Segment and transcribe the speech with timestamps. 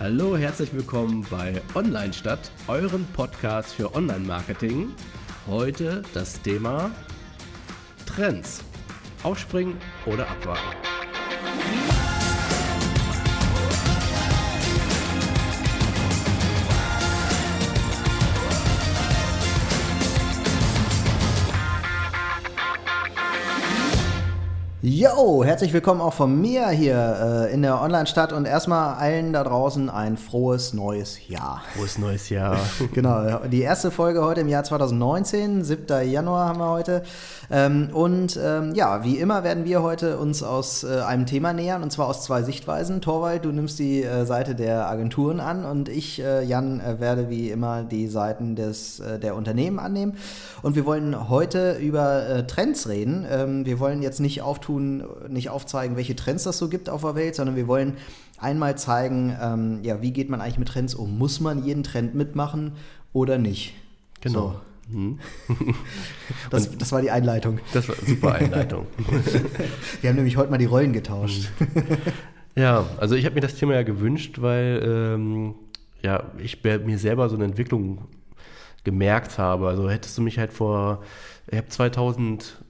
[0.00, 4.94] Hallo, herzlich willkommen bei Online Stadt, euren Podcast für Online-Marketing.
[5.48, 6.92] Heute das Thema
[8.06, 8.62] Trends.
[9.24, 9.76] Aufspringen
[10.06, 10.87] oder abwarten.
[24.90, 29.44] Yo, herzlich willkommen auch von mir hier äh, in der Online-Stadt und erstmal allen da
[29.44, 31.62] draußen ein frohes neues Jahr.
[31.76, 32.58] Frohes neues Jahr.
[32.94, 36.10] genau, die erste Folge heute im Jahr 2019, 7.
[36.10, 37.02] Januar haben wir heute.
[37.50, 41.82] Ähm, und ähm, ja, wie immer werden wir heute uns aus äh, einem Thema nähern
[41.82, 43.00] und zwar aus zwei Sichtweisen.
[43.00, 47.30] Torwald, du nimmst die äh, Seite der Agenturen an und ich, äh, Jan, äh, werde
[47.30, 50.16] wie immer die Seiten des, äh, der Unternehmen annehmen.
[50.60, 53.26] Und wir wollen heute über Trends reden.
[53.30, 57.02] Ähm, wir wollen jetzt nicht auftun, tun, nicht aufzeigen, welche Trends das so gibt auf
[57.02, 57.94] der Welt, sondern wir wollen
[58.38, 61.16] einmal zeigen, ähm, ja, wie geht man eigentlich mit Trends um?
[61.16, 62.72] Muss man jeden Trend mitmachen
[63.12, 63.74] oder nicht?
[64.20, 64.40] Genau.
[64.40, 64.67] So.
[64.90, 65.18] Mhm.
[66.50, 67.60] Das, das, war die Einleitung.
[67.72, 68.86] Das war eine super Einleitung.
[70.00, 71.50] Wir haben nämlich heute mal die Rollen getauscht.
[71.58, 71.96] Mhm.
[72.54, 75.54] Ja, also ich habe mir das Thema ja gewünscht, weil ähm,
[76.02, 78.08] ja, ich mir selber so eine Entwicklung
[78.84, 79.68] gemerkt habe.
[79.68, 81.02] Also hättest du mich halt vor,
[81.50, 82.64] ich habe 2000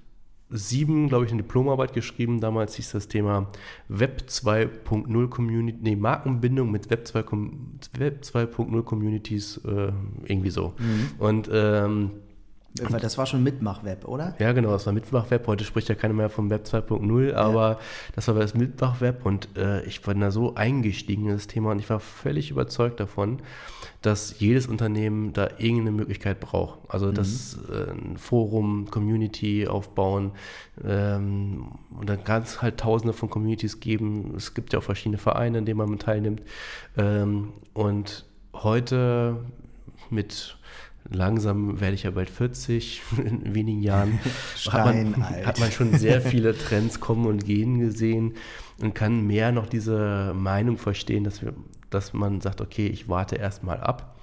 [0.50, 2.40] sieben, glaube ich, eine Diplomarbeit geschrieben.
[2.40, 3.48] Damals hieß das Thema
[3.88, 7.50] Web 2.0 Community, nee, Markenbindung mit Web 2.0
[7.98, 9.92] Web 2.0 Communities, äh,
[10.24, 10.74] irgendwie so.
[10.78, 11.10] Mhm.
[11.18, 12.10] Und ähm,
[12.78, 14.34] das war schon Mitmachweb, oder?
[14.38, 15.46] Ja, genau, das war Mitmachweb.
[15.46, 17.78] Heute spricht ja keiner mehr vom Web 2.0, aber ja.
[18.14, 21.78] das war das Mitmachweb und äh, ich war da so eingestiegen in das Thema und
[21.78, 23.40] ich war völlig überzeugt davon,
[24.02, 26.78] dass jedes Unternehmen da irgendeine Möglichkeit braucht.
[26.88, 27.14] Also mhm.
[27.14, 30.32] das äh, ein Forum, Community aufbauen
[30.84, 31.68] ähm,
[31.98, 34.34] und dann kann es halt tausende von Communities geben.
[34.36, 36.42] Es gibt ja auch verschiedene Vereine, in denen man teilnimmt.
[36.96, 39.36] Ähm, und heute
[40.10, 40.57] mit
[41.10, 44.20] langsam werde ich ja bald 40, in wenigen Jahren
[44.70, 48.34] hat man, hat man schon sehr viele Trends kommen und gehen gesehen
[48.80, 51.54] und kann mehr noch diese Meinung verstehen, dass, wir,
[51.90, 54.16] dass man sagt, okay, ich warte erstmal ab,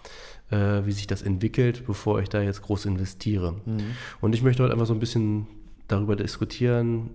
[0.51, 3.55] äh, wie sich das entwickelt, bevor ich da jetzt groß investiere.
[3.65, 3.95] Mhm.
[4.21, 5.47] Und ich möchte heute einfach so ein bisschen
[5.87, 7.09] darüber diskutieren,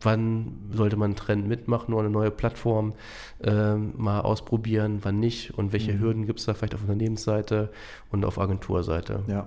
[0.00, 2.94] wann sollte man einen Trend mitmachen oder eine neue Plattform
[3.42, 6.00] äh, mal ausprobieren, wann nicht und welche mhm.
[6.00, 7.70] Hürden gibt es da vielleicht auf Unternehmensseite
[8.10, 9.22] und auf Agenturseite.
[9.26, 9.46] Ja.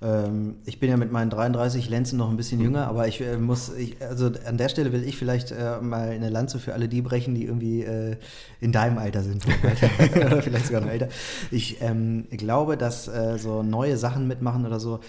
[0.00, 2.64] Ähm, ich bin ja mit meinen 33 Lenzen noch ein bisschen mhm.
[2.64, 6.08] jünger, aber ich äh, muss, ich, also an der Stelle will ich vielleicht äh, mal
[6.08, 8.16] eine Lanze für alle die brechen, die irgendwie äh,
[8.60, 9.44] in deinem Alter sind
[10.16, 11.08] oder vielleicht sogar noch älter.
[11.50, 15.00] Ich ähm, glaube, dass äh, so neue Sachen mitmachen oder so,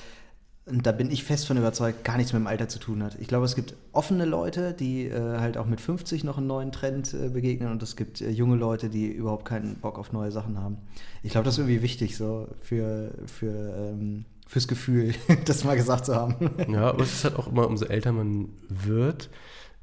[0.66, 3.18] und da bin ich fest von überzeugt, gar nichts mit dem Alter zu tun hat.
[3.20, 6.72] Ich glaube, es gibt offene Leute, die äh, halt auch mit 50 noch einen neuen
[6.72, 10.32] Trend äh, begegnen und es gibt äh, junge Leute, die überhaupt keinen Bock auf neue
[10.32, 10.78] Sachen haben.
[11.22, 15.14] Ich glaube, das ist irgendwie wichtig so für, für, ähm, fürs Gefühl,
[15.46, 16.36] das mal gesagt zu haben.
[16.70, 19.30] Ja, aber es ist halt auch immer, umso älter man wird,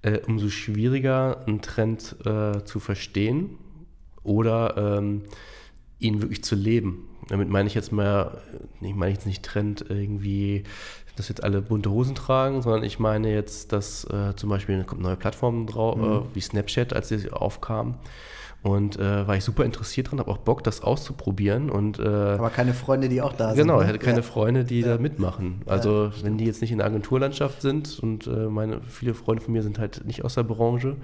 [0.00, 3.58] äh, umso schwieriger einen Trend äh, zu verstehen
[4.22, 5.24] oder ähm,
[5.98, 7.09] ihn wirklich zu leben.
[7.30, 8.38] Damit meine ich jetzt mal,
[8.80, 10.64] ich meine jetzt nicht Trend irgendwie,
[11.16, 15.00] dass jetzt alle bunte Hosen tragen, sondern ich meine jetzt, dass äh, zum Beispiel kommt
[15.00, 16.04] neue Plattformen drauf, mhm.
[16.04, 17.94] äh, wie Snapchat, als sie aufkamen.
[18.62, 21.70] Und äh, war ich super interessiert dran, habe auch Bock, das auszuprobieren.
[21.70, 23.58] Und, äh, Aber keine Freunde, die auch da sind.
[23.58, 24.22] Genau, ich hatte keine ja.
[24.22, 24.88] Freunde, die ja.
[24.88, 25.62] da mitmachen.
[25.66, 29.42] Also ja, wenn die jetzt nicht in der Agenturlandschaft sind und äh, meine viele Freunde
[29.42, 30.96] von mir sind halt nicht aus der Branche,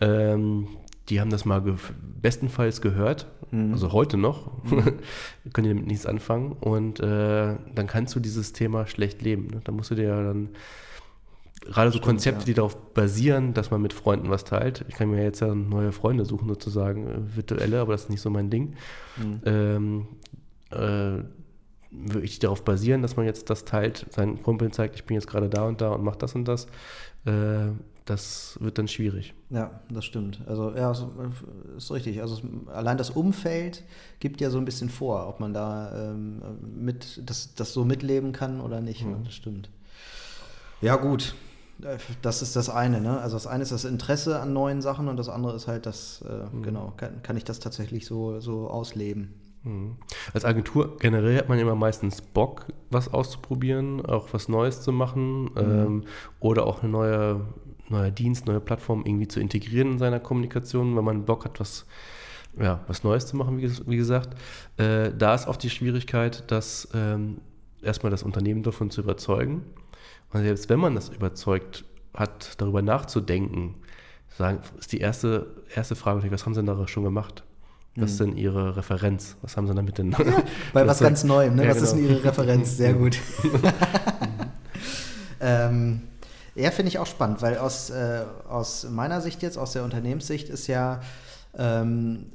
[0.00, 0.66] ähm,
[1.08, 1.74] die haben das mal ge
[2.20, 3.72] bestenfalls gehört, mhm.
[3.72, 4.82] also heute noch, mhm.
[5.52, 9.48] können die damit nichts anfangen und äh, dann kannst du dieses Thema schlecht leben.
[9.48, 9.60] Ne?
[9.64, 10.50] Da musst du dir ja dann
[11.64, 12.46] gerade so Konzepte, ja.
[12.46, 14.84] die darauf basieren, dass man mit Freunden was teilt.
[14.88, 18.20] Ich kann mir jetzt ja neue Freunde suchen, sozusagen, äh, virtuelle, aber das ist nicht
[18.20, 18.74] so mein Ding.
[19.16, 19.40] Mhm.
[19.44, 20.06] Ähm,
[20.70, 21.22] äh,
[21.90, 25.48] wirklich darauf basieren, dass man jetzt das teilt, seinen Kumpeln zeigt, ich bin jetzt gerade
[25.48, 26.66] da und da und mache das und das.
[27.24, 27.68] Äh,
[28.08, 29.34] das wird dann schwierig.
[29.50, 30.40] Ja, das stimmt.
[30.46, 31.04] Also ja, ist,
[31.76, 32.22] ist richtig.
[32.22, 32.40] Also
[32.72, 33.84] allein das Umfeld
[34.18, 36.40] gibt ja so ein bisschen vor, ob man da ähm,
[36.74, 39.04] mit das, das so mitleben kann oder nicht.
[39.04, 39.24] Mhm.
[39.24, 39.68] Das stimmt.
[40.80, 41.34] Ja, gut.
[42.22, 43.20] Das ist das eine, ne?
[43.20, 46.24] Also das eine ist das Interesse an neuen Sachen und das andere ist halt das,
[46.28, 46.62] äh, mhm.
[46.62, 49.34] genau, kann, kann ich das tatsächlich so, so ausleben.
[49.64, 49.96] Mhm.
[50.32, 55.42] Als Agentur generell hat man immer meistens Bock, was auszuprobieren, auch was Neues zu machen
[55.42, 55.50] mhm.
[55.56, 56.04] ähm,
[56.40, 57.40] oder auch eine neue
[57.90, 61.86] neuer Dienst, neue Plattform irgendwie zu integrieren in seiner Kommunikation, wenn man Bock hat, was,
[62.60, 64.36] ja, was Neues zu machen, wie, wie gesagt.
[64.76, 67.38] Äh, da ist oft die Schwierigkeit, dass ähm,
[67.82, 69.62] erstmal das Unternehmen davon zu überzeugen.
[70.32, 73.74] Und selbst wenn man das überzeugt hat, darüber nachzudenken,
[74.36, 77.44] sagen, ist die erste, erste Frage, was haben sie denn da schon gemacht?
[78.00, 79.36] Was ist denn Ihre Referenz?
[79.42, 80.12] Was haben Sie damit denn?
[80.12, 80.18] Ja,
[80.72, 81.64] bei was ganz Neuem, ne?
[81.64, 81.86] Ja, was genau.
[81.86, 82.76] ist denn Ihre Referenz?
[82.76, 83.18] Sehr gut.
[85.40, 86.02] ähm,
[86.58, 90.48] ja, finde ich auch spannend, weil aus, äh, aus meiner Sicht jetzt, aus der Unternehmenssicht,
[90.48, 91.00] ist ja
[91.56, 92.26] ähm,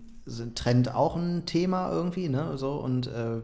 [0.55, 2.57] Trend auch ein Thema irgendwie, ne?
[2.57, 3.41] So, und äh,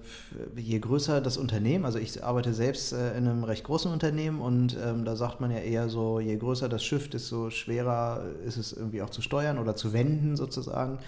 [0.55, 4.77] je größer das Unternehmen, also ich arbeite selbst äh, in einem recht großen Unternehmen und
[4.81, 8.71] ähm, da sagt man ja eher so, je größer das Schiff, desto schwerer ist es
[8.71, 10.99] irgendwie auch zu steuern oder zu wenden sozusagen.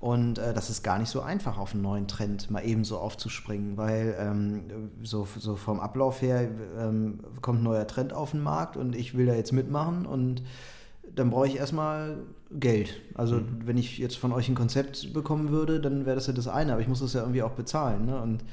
[0.00, 2.98] Und äh, das ist gar nicht so einfach, auf einen neuen Trend mal eben so
[2.98, 6.48] aufzuspringen, weil ähm, so, so vom Ablauf her
[6.78, 10.42] ähm, kommt ein neuer Trend auf den Markt und ich will da jetzt mitmachen und
[11.14, 12.18] dann brauche ich erstmal
[12.50, 13.00] Geld.
[13.14, 13.62] Also mhm.
[13.64, 16.72] wenn ich jetzt von euch ein Konzept bekommen würde, dann wäre das ja das eine,
[16.72, 18.06] aber ich muss das ja irgendwie auch bezahlen.
[18.06, 18.20] Ne?
[18.20, 18.44] Und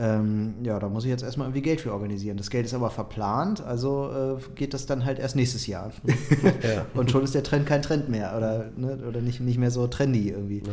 [0.00, 2.38] ähm, ja, da muss ich jetzt erstmal irgendwie Geld für organisieren.
[2.38, 5.92] Das Geld ist aber verplant, also äh, geht das dann halt erst nächstes Jahr.
[6.62, 6.86] Ja.
[6.94, 9.86] Und schon ist der Trend kein Trend mehr oder, ne, oder nicht, nicht mehr so
[9.86, 10.58] trendy irgendwie.
[10.58, 10.72] Ja.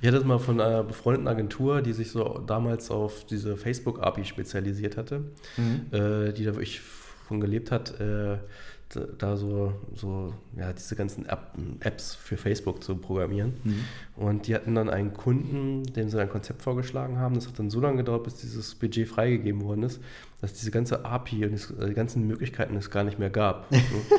[0.00, 4.24] Ich hatte das mal von einer befreundeten Agentur, die sich so damals auf diese Facebook-API
[4.24, 5.24] spezialisiert hatte,
[5.56, 5.86] mhm.
[5.92, 8.00] äh, die da wirklich von gelebt hat.
[8.00, 8.38] Äh,
[8.88, 13.54] da so, so ja, diese ganzen App, Apps für Facebook zu programmieren.
[13.64, 13.84] Mhm.
[14.16, 17.34] Und die hatten dann einen Kunden, dem sie ein Konzept vorgeschlagen haben.
[17.34, 20.00] Das hat dann so lange gedauert, bis dieses Budget freigegeben worden ist,
[20.40, 23.66] dass diese ganze API und die ganzen Möglichkeiten es gar nicht mehr gab.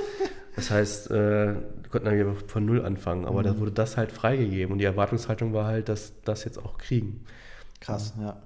[0.56, 1.54] das heißt, äh,
[1.86, 3.46] die konnten dann von Null anfangen, aber mhm.
[3.46, 7.24] da wurde das halt freigegeben und die Erwartungshaltung war halt, dass das jetzt auch kriegen.
[7.80, 8.42] Krass, ja.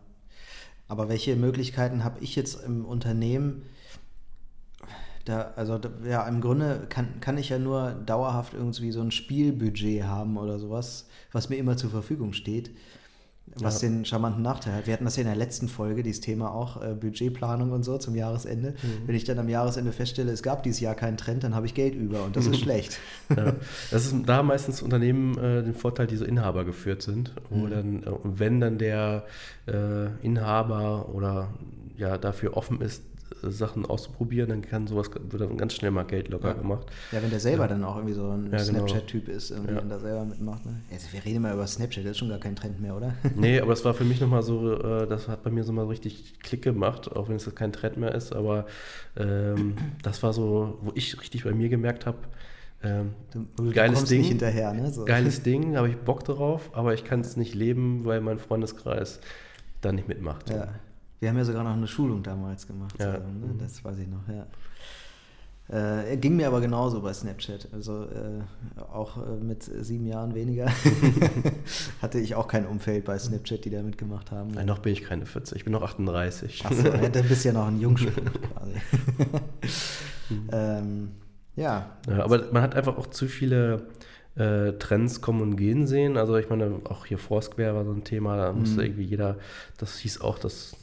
[0.87, 3.63] Aber welche Möglichkeiten habe ich jetzt im Unternehmen,
[5.25, 9.11] da, also da, ja, im Grunde kann, kann ich ja nur dauerhaft irgendwie so ein
[9.11, 12.71] Spielbudget haben oder sowas, was mir immer zur Verfügung steht,
[13.55, 13.89] was ja.
[13.89, 14.87] den charmanten Nachteil hat.
[14.87, 17.97] Wir hatten das ja in der letzten Folge, dieses Thema auch, äh, Budgetplanung und so
[17.97, 18.71] zum Jahresende.
[18.71, 19.07] Mhm.
[19.07, 21.73] Wenn ich dann am Jahresende feststelle, es gab dieses Jahr keinen Trend, dann habe ich
[21.73, 22.97] Geld über und das ist schlecht.
[23.35, 23.53] Ja.
[23.91, 27.33] Das ist da meistens Unternehmen äh, den Vorteil, die so Inhaber geführt sind.
[27.49, 27.69] Mhm.
[27.69, 29.25] dann, äh, wenn dann der
[29.67, 31.49] äh, Inhaber oder
[31.97, 33.03] ja dafür offen ist,
[33.41, 36.53] Sachen auszuprobieren, dann kann sowas, wird dann ganz schnell mal Geld locker ja.
[36.53, 36.87] gemacht.
[37.11, 37.69] Ja, wenn der selber ja.
[37.69, 38.63] dann auch irgendwie so ein ja, genau.
[38.63, 40.65] Snapchat-Typ ist irgendwie und da selber mitmacht.
[40.65, 40.81] Ne?
[40.91, 43.13] Also wir reden mal über Snapchat, das ist schon gar kein Trend mehr, oder?
[43.35, 45.87] Nee, aber das war für mich nochmal so, äh, das hat bei mir so mal
[45.87, 48.65] richtig Klick gemacht, auch wenn es kein Trend mehr ist, aber
[49.17, 52.19] ähm, das war so, wo ich richtig bei mir gemerkt habe,
[52.83, 54.91] ähm, du, geiles Ding, hinterher, ne?
[54.91, 55.05] so.
[55.05, 59.19] geiles Ding, habe ich Bock drauf, aber ich kann es nicht leben, weil mein Freundeskreis
[59.81, 60.49] da nicht mitmacht.
[60.49, 60.69] Ja.
[61.21, 62.95] Wir haben ja sogar noch eine Schulung damals gemacht.
[62.99, 63.13] Ja.
[63.13, 63.53] Zusammen, ne?
[63.59, 64.47] Das weiß ich noch, ja.
[65.69, 67.67] Äh, ging mir aber genauso bei Snapchat.
[67.71, 68.41] Also äh,
[68.91, 70.71] auch äh, mit sieben Jahren weniger
[72.01, 74.49] hatte ich auch kein Umfeld bei Snapchat, die da mitgemacht haben.
[74.49, 76.65] Nein, noch bin ich keine 40, ich bin noch 38.
[76.65, 78.73] Achso, ja, dann bist du ja noch ein Jungspund quasi.
[80.51, 81.11] ähm,
[81.55, 81.97] ja.
[82.07, 82.23] ja.
[82.23, 83.83] Aber man hat einfach auch zu viele
[84.35, 86.17] äh, Trends kommen und gehen sehen.
[86.17, 88.85] Also ich meine, auch hier Foursquare war so ein Thema, da musste mhm.
[88.87, 89.37] irgendwie jeder,
[89.77, 90.75] das hieß auch, dass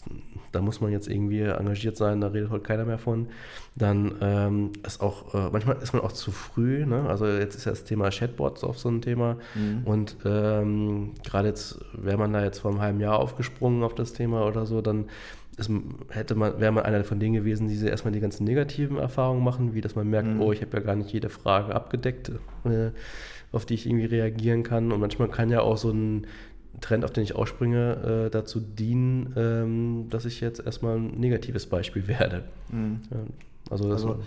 [0.53, 3.29] da muss man jetzt irgendwie engagiert sein, da redet heute keiner mehr von.
[3.77, 7.09] Dann ähm, ist auch, äh, manchmal ist man auch zu früh, ne?
[7.09, 9.37] Also jetzt ist ja das Thema Chatbots auf so ein Thema.
[9.55, 9.85] Mhm.
[9.85, 14.13] Und ähm, gerade jetzt, wäre man da jetzt vor einem halben Jahr aufgesprungen auf das
[14.13, 15.07] Thema oder so, dann
[15.59, 15.71] ist,
[16.09, 19.75] hätte man, wäre man einer von denen gewesen, die erstmal die ganzen negativen Erfahrungen machen,
[19.75, 20.41] wie dass man merkt, mhm.
[20.41, 22.31] oh, ich habe ja gar nicht jede Frage abgedeckt.
[22.65, 22.91] Äh,
[23.53, 24.93] auf die ich irgendwie reagieren kann.
[24.93, 26.27] Und manchmal kann ja auch so ein
[26.81, 31.67] Trend, auf den ich ausspringe, äh, dazu dienen, ähm, dass ich jetzt erstmal ein negatives
[31.67, 32.45] Beispiel werde.
[32.71, 33.01] Mhm.
[33.71, 34.21] Also, also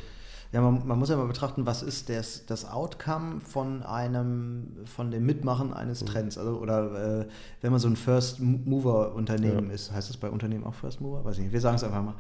[0.52, 5.10] ja, man, man, muss ja mal betrachten, was ist das, das Outcome von einem, von
[5.10, 6.08] dem Mitmachen eines mhm.
[6.08, 6.38] Trends.
[6.38, 7.26] Also, oder äh,
[7.62, 9.74] wenn man so ein First Mover Unternehmen ja.
[9.74, 11.24] ist, heißt das bei Unternehmen auch First Mover?
[11.24, 12.16] Weiß ich nicht, wir sagen es einfach mal.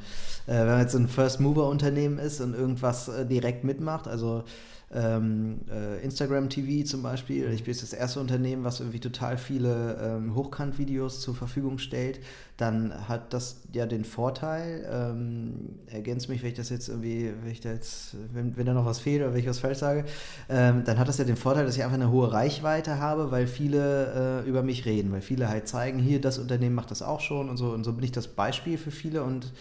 [0.48, 4.08] Äh, wenn man jetzt so ein First Mover Unternehmen ist und irgendwas äh, direkt mitmacht,
[4.08, 4.46] also
[4.94, 7.52] ähm, äh, Instagram TV zum Beispiel.
[7.52, 12.20] Ich bin jetzt das erste Unternehmen, was irgendwie total viele ähm, Hochkant-Videos zur Verfügung stellt.
[12.58, 17.52] Dann hat das ja den Vorteil, ähm, ergänzt mich, wenn ich das jetzt irgendwie, wenn
[17.52, 20.06] ich da jetzt, wenn, wenn da noch was fehlt oder wenn ich was falsch sage,
[20.50, 23.48] ähm, dann hat das ja den Vorteil, dass ich einfach eine hohe Reichweite habe, weil
[23.48, 27.22] viele äh, über mich reden, weil viele halt zeigen, hier, das Unternehmen macht das auch
[27.22, 27.72] schon und so.
[27.72, 29.54] Und so bin ich das Beispiel für viele und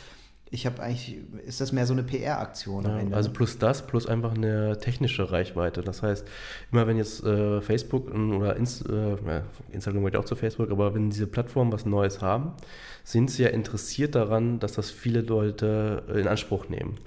[0.53, 1.17] ich habe eigentlich,
[1.47, 3.35] ist das mehr so eine PR-Aktion ja, Also ne?
[3.35, 5.81] plus das, plus einfach eine technische Reichweite.
[5.83, 6.27] Das heißt,
[6.73, 9.17] immer wenn jetzt äh, Facebook oder Inst äh,
[9.71, 12.55] Instagram gehört auch zu Facebook, aber wenn diese Plattformen was Neues haben,
[13.05, 16.99] sind sie ja interessiert daran, dass das viele Leute in Anspruch nehmen.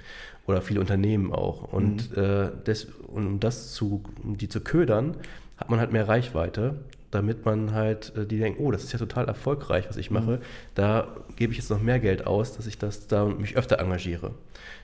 [0.48, 1.72] Oder viele Unternehmen auch.
[1.74, 2.24] Und, mhm.
[2.24, 5.18] äh, des, und um das zu, um die zu ködern,
[5.58, 6.76] hat man halt mehr Reichweite
[7.14, 10.32] damit man halt, äh, die denken, oh, das ist ja total erfolgreich, was ich mache.
[10.32, 10.42] Mhm.
[10.76, 14.32] Da gebe ich jetzt noch mehr Geld aus, dass ich das da mich öfter engagiere.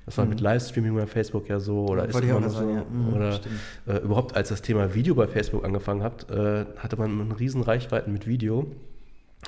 [0.06, 0.32] Das war mhm.
[0.32, 2.70] mit Livestreaming bei Facebook ja so oder ja, ist immer noch so.
[2.70, 2.84] Ja.
[2.84, 3.40] Mhm, oder
[3.88, 7.62] äh, überhaupt als das Thema Video bei Facebook angefangen hat, äh, hatte man eine riesen
[7.62, 8.68] Reichweiten mit Video.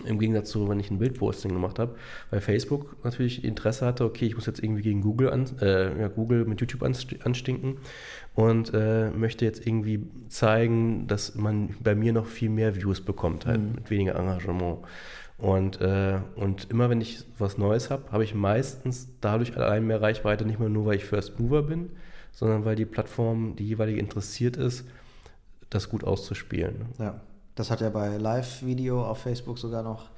[0.06, 1.96] Im Gegensatz zu, wenn ich ein Bildposting gemacht habe,
[2.30, 6.08] weil Facebook natürlich Interesse hatte, okay, ich muss jetzt irgendwie gegen Google, an, äh, ja,
[6.08, 7.78] Google mit YouTube anstinken
[8.34, 13.46] und äh, möchte jetzt irgendwie zeigen, dass man bei mir noch viel mehr Views bekommt,
[13.46, 13.76] halt mhm.
[13.76, 14.80] mit weniger Engagement.
[15.38, 20.02] Und, äh, und immer wenn ich was Neues habe, habe ich meistens dadurch allein mehr
[20.02, 21.90] Reichweite, nicht mehr nur, weil ich First Mover bin,
[22.32, 24.86] sondern weil die Plattform, die jeweilige interessiert ist,
[25.70, 26.86] das gut auszuspielen.
[27.00, 27.20] Ja.
[27.56, 30.10] Das hat ja bei Live-Video auf Facebook sogar noch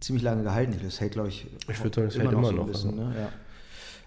[0.00, 0.78] ziemlich lange gehalten.
[0.82, 2.66] Das hält, glaube ich, ich würde sagen, das hält immer noch.
[2.66, 3.10] Bisschen, also.
[3.10, 3.14] ne?
[3.18, 3.28] ja.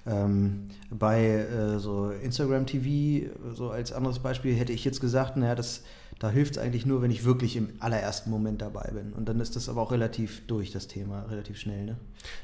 [0.10, 5.54] Ähm, bei äh, so Instagram TV, so als anderes Beispiel, hätte ich jetzt gesagt, naja,
[5.54, 5.84] das,
[6.18, 9.14] da hilft es eigentlich nur, wenn ich wirklich im allerersten Moment dabei bin.
[9.14, 11.86] Und dann ist das aber auch relativ durch, das Thema, relativ schnell.
[11.86, 11.98] Ne?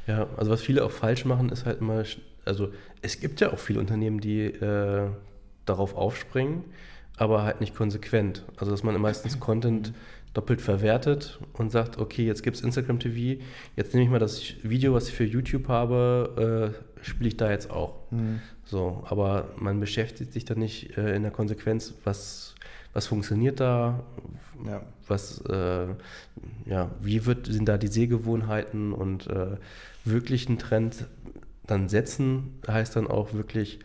[0.05, 2.03] Ja, also was viele auch falsch machen, ist halt immer,
[2.45, 2.69] also
[3.01, 5.09] es gibt ja auch viele Unternehmen, die äh,
[5.65, 6.65] darauf aufspringen,
[7.17, 8.45] aber halt nicht konsequent.
[8.57, 9.93] Also dass man meistens Content
[10.35, 13.41] doppelt verwertet und sagt, okay, jetzt gibt es Instagram TV,
[13.75, 17.51] jetzt nehme ich mal das Video, was ich für YouTube habe, äh, spiele ich da
[17.51, 17.95] jetzt auch.
[18.11, 18.41] Mhm.
[18.65, 22.55] So, aber man beschäftigt sich dann nicht äh, in der Konsequenz, was,
[22.93, 24.03] was funktioniert da,
[24.65, 24.81] ja.
[25.07, 25.87] was, äh,
[26.65, 29.57] ja, wie wird, sind da die Sehgewohnheiten und äh,
[30.03, 31.05] wirklich einen Trend
[31.67, 33.79] dann setzen, heißt dann auch wirklich,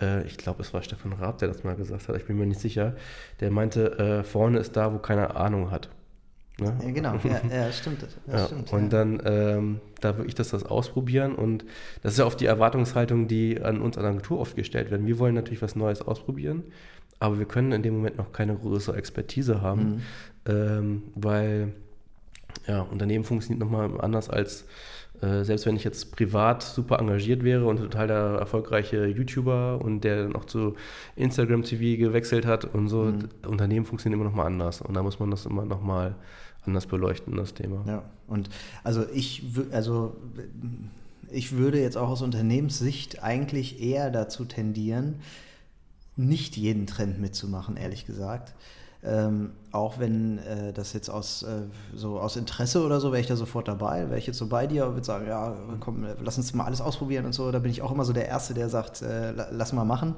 [0.00, 2.46] äh, ich glaube, es war Stefan Raab, der das mal gesagt hat, ich bin mir
[2.46, 2.96] nicht sicher,
[3.40, 5.88] der meinte, äh, vorne ist da, wo keiner Ahnung hat.
[6.60, 6.76] Ne?
[6.82, 8.02] Ja, genau, ja, ja stimmt.
[8.02, 11.64] Das ja, stimmt und dann ähm, da wirklich das, das ausprobieren und
[12.02, 15.06] das ist ja oft die Erwartungshaltung, die an uns an der Agentur oft gestellt werden.
[15.06, 16.64] Wir wollen natürlich was Neues ausprobieren,
[17.20, 20.02] aber wir können in dem Moment noch keine größere Expertise haben,
[20.46, 20.52] mhm.
[20.52, 21.72] ähm, weil
[22.66, 24.66] ja, Unternehmen funktioniert nochmal anders als
[25.20, 30.02] äh, selbst wenn ich jetzt privat super engagiert wäre und total der erfolgreiche YouTuber und
[30.02, 30.76] der dann auch zu
[31.16, 33.28] Instagram TV gewechselt hat und so, mhm.
[33.46, 36.14] Unternehmen funktionieren immer noch mal anders und da muss man das immer noch mal
[36.64, 37.84] anders beleuchten, das Thema.
[37.86, 38.48] Ja, und
[38.84, 40.16] also ich, also
[41.30, 45.16] ich würde jetzt auch aus Unternehmenssicht eigentlich eher dazu tendieren,
[46.16, 48.54] nicht jeden Trend mitzumachen, ehrlich gesagt.
[49.04, 51.62] Ähm, auch wenn äh, das jetzt aus, äh,
[51.94, 54.66] so aus Interesse oder so, wäre ich da sofort dabei, wäre ich jetzt so bei
[54.66, 57.52] dir und würde sagen, ja, komm, lass uns mal alles ausprobieren und so.
[57.52, 60.16] Da bin ich auch immer so der Erste, der sagt, äh, lass mal machen.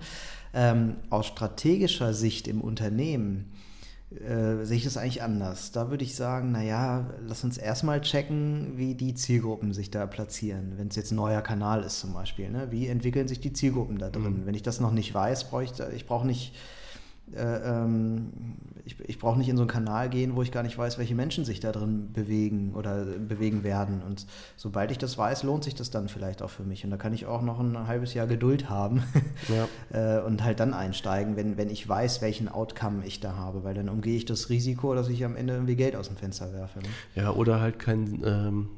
[0.54, 3.52] Ähm, aus strategischer Sicht im Unternehmen
[4.10, 5.70] äh, sehe ich das eigentlich anders.
[5.70, 10.72] Da würde ich sagen, naja, lass uns erstmal checken, wie die Zielgruppen sich da platzieren.
[10.76, 12.68] Wenn es jetzt ein neuer Kanal ist zum Beispiel, ne?
[12.70, 14.40] wie entwickeln sich die Zielgruppen da drin?
[14.40, 14.46] Mhm.
[14.46, 16.54] Wenn ich das noch nicht weiß, brauche ich, ich brauche nicht
[17.34, 18.32] äh, ähm,
[18.84, 21.14] ich, ich brauche nicht in so einen Kanal gehen, wo ich gar nicht weiß, welche
[21.14, 24.02] Menschen sich da drin bewegen oder bewegen werden.
[24.02, 26.84] Und sobald ich das weiß, lohnt sich das dann vielleicht auch für mich.
[26.84, 29.02] Und da kann ich auch noch ein halbes Jahr Geduld haben
[29.48, 29.68] ja.
[30.18, 33.74] äh, und halt dann einsteigen, wenn, wenn ich weiß, welchen Outcome ich da habe, weil
[33.74, 36.80] dann umgehe ich das Risiko, dass ich am Ende irgendwie Geld aus dem Fenster werfe.
[36.80, 36.88] Ne?
[37.14, 38.68] Ja, oder halt kein ähm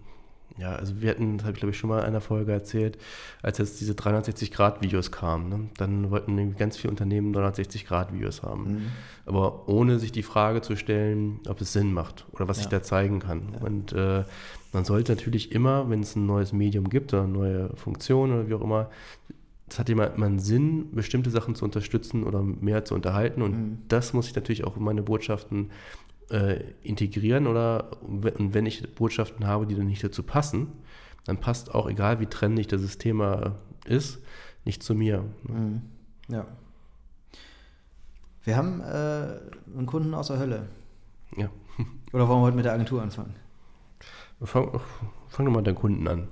[0.58, 2.98] ja, also wir hatten, das habe ich glaube ich schon mal in einer Folge erzählt,
[3.42, 5.60] als jetzt diese 360-Grad-Videos kamen, ne?
[5.76, 8.64] dann wollten ganz viele Unternehmen 360-Grad-Videos haben.
[8.64, 8.82] Mhm.
[9.26, 12.64] Aber ohne sich die Frage zu stellen, ob es Sinn macht oder was ja.
[12.64, 13.54] ich da zeigen kann.
[13.54, 13.66] Ja.
[13.66, 14.24] Und äh,
[14.72, 18.48] man sollte natürlich immer, wenn es ein neues Medium gibt oder eine neue Funktion oder
[18.48, 18.90] wie auch immer,
[19.68, 23.42] es hat immer, immer einen Sinn, bestimmte Sachen zu unterstützen oder mehr zu unterhalten.
[23.42, 23.78] Und mhm.
[23.88, 25.70] das muss ich natürlich auch in meine Botschaften
[26.32, 30.68] äh, integrieren oder und wenn ich Botschaften habe, die dann nicht dazu passen,
[31.24, 34.18] dann passt auch, egal wie trendig das Thema ist,
[34.64, 35.24] nicht zu mir.
[35.44, 35.82] Mhm.
[36.28, 36.46] Ja.
[38.44, 39.38] Wir haben äh,
[39.76, 40.68] einen Kunden aus der Hölle.
[41.36, 41.48] Ja.
[42.12, 43.34] Oder wollen wir heute mit der Agentur anfangen?
[44.42, 44.80] Fang,
[45.28, 46.28] fang doch mal mit den Kunden an.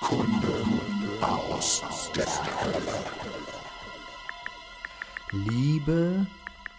[0.00, 0.48] Kunde
[1.20, 1.82] aus
[2.16, 3.10] der Hölle.
[5.32, 6.26] Liebe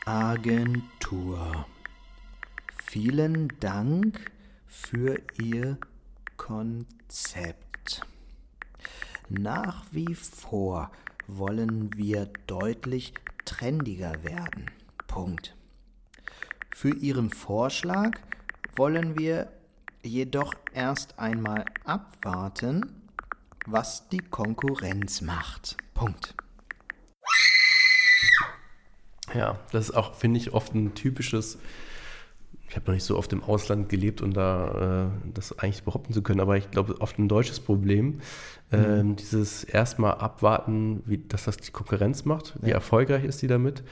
[0.05, 1.65] Agentur.
[2.91, 4.19] Vielen Dank
[4.65, 5.77] für Ihr
[6.36, 8.01] Konzept.
[9.29, 10.91] Nach wie vor
[11.25, 13.13] wollen wir deutlich
[13.45, 14.69] trendiger werden.
[15.07, 15.55] Punkt.
[16.75, 18.19] Für Ihren Vorschlag
[18.75, 19.50] wollen wir
[20.03, 23.07] jedoch erst einmal abwarten,
[23.67, 25.77] was die Konkurrenz macht.
[25.93, 26.36] Punkt.
[29.33, 31.57] Ja, das ist auch, finde ich, oft ein typisches
[32.72, 36.13] ich habe noch nicht so oft im Ausland gelebt, um da äh, das eigentlich behaupten
[36.13, 38.22] zu können, aber ich glaube, oft ein deutsches Problem
[38.72, 42.75] Ähm, dieses erstmal abwarten, wie, dass das die Konkurrenz macht, wie Ja.
[42.75, 43.84] erfolgreich ist die damit,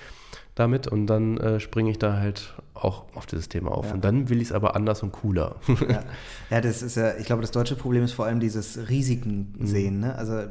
[0.55, 3.87] damit und dann äh, springe ich da halt auch auf dieses Thema auf.
[3.87, 3.93] Ja.
[3.93, 5.55] Und dann will ich es aber anders und cooler.
[5.89, 6.03] Ja.
[6.49, 9.65] ja, das ist ja, ich glaube, das deutsche Problem ist vor allem dieses Risiken Mhm.
[9.67, 9.99] sehen.
[9.99, 10.15] Ne?
[10.15, 10.43] Also,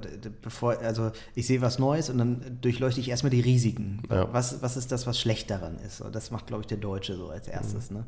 [0.42, 4.02] bevor, also ich sehe was Neues und dann durchleuchte ich erstmal die Risiken.
[4.08, 6.00] Was, was ist das, was schlecht daran ist?
[6.02, 7.90] Und das macht, glaube ich, der Deutsche so als erstes.
[7.90, 8.04] Ne?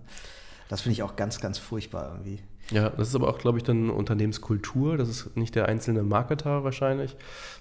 [0.71, 2.39] Das finde ich auch ganz, ganz furchtbar irgendwie.
[2.71, 4.97] Ja, das ist aber auch, glaube ich, dann Unternehmenskultur.
[4.97, 7.17] Das ist nicht der einzelne Marketer wahrscheinlich,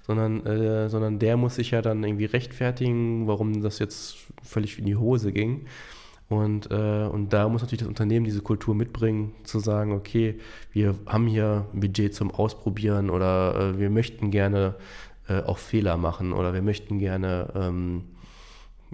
[0.05, 4.85] sondern, äh, sondern der muss sich ja dann irgendwie rechtfertigen, warum das jetzt völlig in
[4.85, 5.65] die Hose ging.
[6.27, 10.37] Und, äh, und da muss natürlich das Unternehmen diese Kultur mitbringen, zu sagen, okay,
[10.71, 14.75] wir haben hier ein Budget zum Ausprobieren oder äh, wir möchten gerne
[15.27, 18.03] äh, auch Fehler machen oder wir möchten gerne, ähm,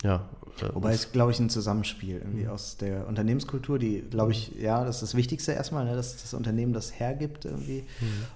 [0.05, 0.29] ja.
[0.61, 4.83] äh, Wobei es, glaube ich, ein Zusammenspiel irgendwie aus der Unternehmenskultur, die, glaube ich, ja,
[4.83, 7.83] das ist das Wichtigste erstmal, ne, dass das Unternehmen das hergibt irgendwie.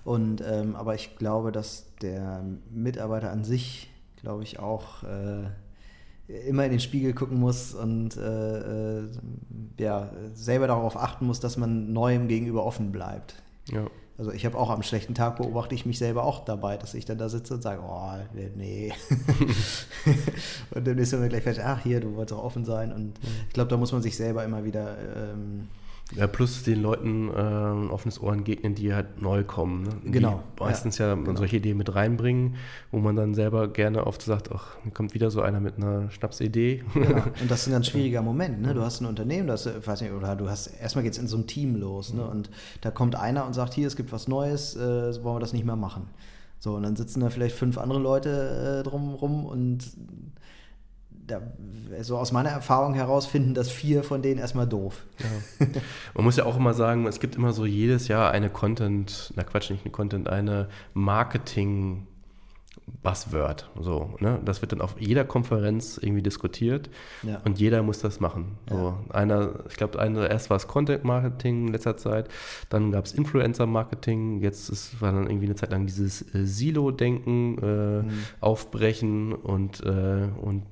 [0.03, 3.89] Und ähm, aber ich glaube, dass der Mitarbeiter an sich,
[4.21, 9.09] glaube ich, auch äh, immer in den Spiegel gucken muss und äh, äh,
[9.77, 13.35] ja, selber darauf achten muss, dass man Neuem gegenüber offen bleibt.
[13.71, 13.85] ja.
[14.19, 17.05] Also ich habe auch am schlechten Tag beobachte ich mich selber auch dabei, dass ich
[17.05, 18.11] dann da sitze und sage, oh,
[18.57, 18.91] nee.
[20.71, 22.91] und dann ist mir gleich fertig, ach hier, du wolltest auch offen sein.
[22.91, 23.13] Und
[23.47, 25.69] ich glaube, da muss man sich selber immer wieder, ähm,
[26.15, 29.83] Ja, plus den Leuten äh, ein offenes Ohr entgegnen, die halt neu kommen.
[29.83, 30.11] Ne?
[30.11, 32.55] Genau, Die meistens ja, solche Ideen mit reinbringen,
[32.91, 36.83] wo man dann selber gerne oft sagt, ach, kommt wieder so einer mit einer Schnapsidee.
[36.93, 37.23] genau.
[37.41, 38.61] und das ist ein ganz schwieriger Moment.
[38.61, 38.73] Ne?
[38.73, 41.27] Du hast ein Unternehmen, das, äh, weiß nicht, oder du hast, erstmal geht es in
[41.27, 42.13] so ein Team los.
[42.13, 42.25] Ne?
[42.25, 42.49] Und
[42.81, 45.65] da kommt einer und sagt, hier, es gibt was Neues, äh, wollen wir das nicht
[45.65, 46.07] mehr machen.
[46.59, 49.79] So, und dann sitzen da vielleicht fünf andere Leute äh, drumrum und
[51.29, 51.41] da,
[52.01, 55.05] so aus meiner Erfahrung heraus finden das vier von denen erstmal doof.
[55.19, 55.65] Ja.
[56.15, 59.43] Man muss ja auch immer sagen, es gibt immer so jedes Jahr eine Content, na
[59.43, 62.07] Quatsch, nicht eine Content, eine Marketing
[63.03, 63.69] Buzzword.
[63.79, 64.39] So, ne?
[64.43, 66.89] Das wird dann auf jeder Konferenz irgendwie diskutiert
[67.23, 67.39] Ja.
[67.45, 68.57] und jeder muss das machen.
[68.69, 72.29] So, einer, ich glaube, einer, erst war es Content Marketing in letzter Zeit,
[72.69, 76.45] dann gab es Influencer Marketing, jetzt ist, war dann irgendwie eine Zeit lang dieses äh,
[76.45, 78.09] Silo-Denken äh, Mhm.
[78.39, 80.63] aufbrechen und, äh, und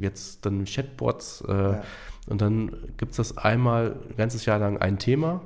[0.00, 1.42] jetzt dann Chatbots.
[1.46, 1.82] Äh, Ja.
[2.28, 5.42] Und dann gibt es das einmal ein ganzes Jahr lang ein Thema.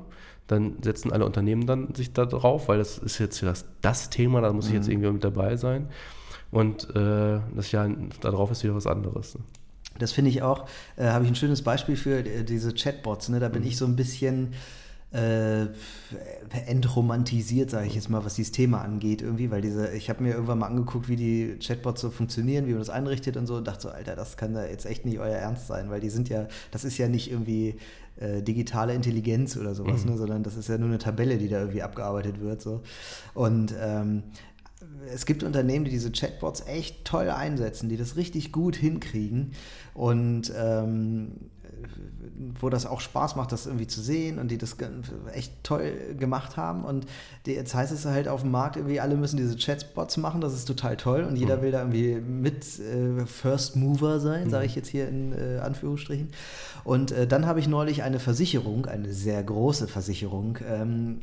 [0.46, 4.40] Dann setzen alle Unternehmen dann sich da drauf, weil das ist jetzt das, das Thema,
[4.40, 4.92] da muss ich jetzt Mhm.
[4.92, 5.88] irgendwie mit dabei sein.
[6.50, 7.88] Und äh, das Jahr
[8.22, 9.34] darauf ist wieder was anderes.
[9.36, 9.42] ne?
[9.98, 13.28] Das finde ich auch, äh, habe ich ein schönes Beispiel für äh, diese Chatbots.
[13.28, 13.38] Ne?
[13.40, 14.54] Da bin ich so ein bisschen
[15.12, 15.66] äh,
[16.66, 20.34] entromantisiert, sage ich jetzt mal, was dieses Thema angeht irgendwie, weil diese, ich habe mir
[20.34, 23.66] irgendwann mal angeguckt, wie die Chatbots so funktionieren, wie man das einrichtet und so und
[23.66, 26.28] dachte so, Alter, das kann da jetzt echt nicht euer Ernst sein, weil die sind
[26.28, 27.76] ja, das ist ja nicht irgendwie
[28.20, 30.16] äh, digitale Intelligenz oder sowas, ne?
[30.16, 32.62] sondern das ist ja nur eine Tabelle, die da irgendwie abgearbeitet wird.
[32.62, 32.82] So.
[33.34, 34.22] Und ähm,
[35.12, 39.52] es gibt Unternehmen, die diese Chatbots echt toll einsetzen, die das richtig gut hinkriegen
[39.94, 41.32] und ähm,
[42.60, 44.76] wo das auch Spaß macht, das irgendwie zu sehen und die das
[45.32, 46.84] echt toll gemacht haben.
[46.84, 47.06] Und
[47.46, 50.54] die, jetzt heißt es halt auf dem Markt irgendwie, alle müssen diese Chatbots machen, das
[50.54, 54.74] ist total toll und jeder will da irgendwie mit äh, First Mover sein, sage ich
[54.74, 56.28] jetzt hier in äh, Anführungsstrichen.
[56.84, 61.20] Und äh, dann habe ich neulich eine Versicherung, eine sehr große Versicherung, ähm,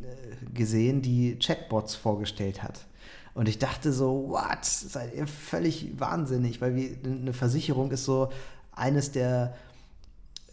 [0.53, 2.85] gesehen, die Chatbots vorgestellt hat.
[3.33, 4.65] Und ich dachte so, what?
[4.65, 6.59] Seid ihr völlig wahnsinnig?
[6.59, 8.29] Weil wie, eine Versicherung ist so
[8.71, 9.55] eines der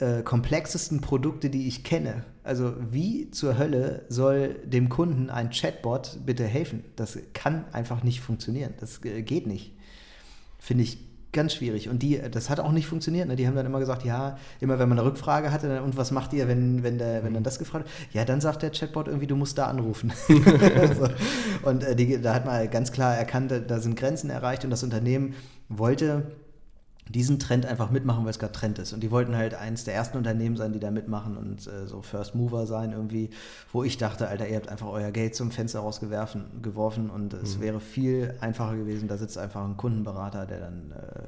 [0.01, 2.25] äh, komplexesten Produkte, die ich kenne.
[2.43, 6.85] Also wie zur Hölle soll dem Kunden ein Chatbot bitte helfen?
[6.97, 8.75] Das kann einfach nicht funktionieren.
[8.81, 9.73] Das äh, geht nicht.
[10.59, 10.99] Finde ich
[11.35, 11.89] ganz schwierig.
[11.91, 13.29] Und die, das hat auch nicht funktioniert.
[13.29, 13.37] Ne?
[13.37, 16.11] Die haben dann immer gesagt, ja, immer wenn man eine Rückfrage hatte, dann, und was
[16.11, 18.15] macht ihr, wenn, wenn, der, wenn dann das gefragt wird?
[18.15, 20.13] Ja, dann sagt der Chatbot irgendwie, du musst da anrufen.
[20.29, 21.09] so.
[21.69, 24.83] Und äh, die, da hat man ganz klar erkannt, da sind Grenzen erreicht und das
[24.83, 25.35] Unternehmen
[25.69, 26.33] wollte
[27.09, 28.93] diesen Trend einfach mitmachen, weil es gerade Trend ist.
[28.93, 32.03] Und die wollten halt eins der ersten Unternehmen sein, die da mitmachen und äh, so
[32.03, 33.31] First Mover sein irgendwie,
[33.73, 37.61] wo ich dachte, Alter, ihr habt einfach euer Geld zum Fenster rausgeworfen geworfen und es
[37.61, 41.23] wäre viel einfacher gewesen, da sitzt einfach ein Kundenberater, der dann äh,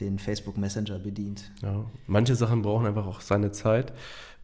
[0.00, 1.50] den Facebook Messenger bedient.
[1.62, 1.84] Ja.
[2.06, 3.92] Manche Sachen brauchen einfach auch seine Zeit,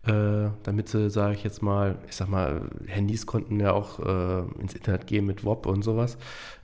[0.06, 4.42] äh, damit sie, sage ich jetzt mal, ich sag mal, Handys konnten ja auch äh,
[4.60, 6.16] ins Internet gehen mit WOP und sowas.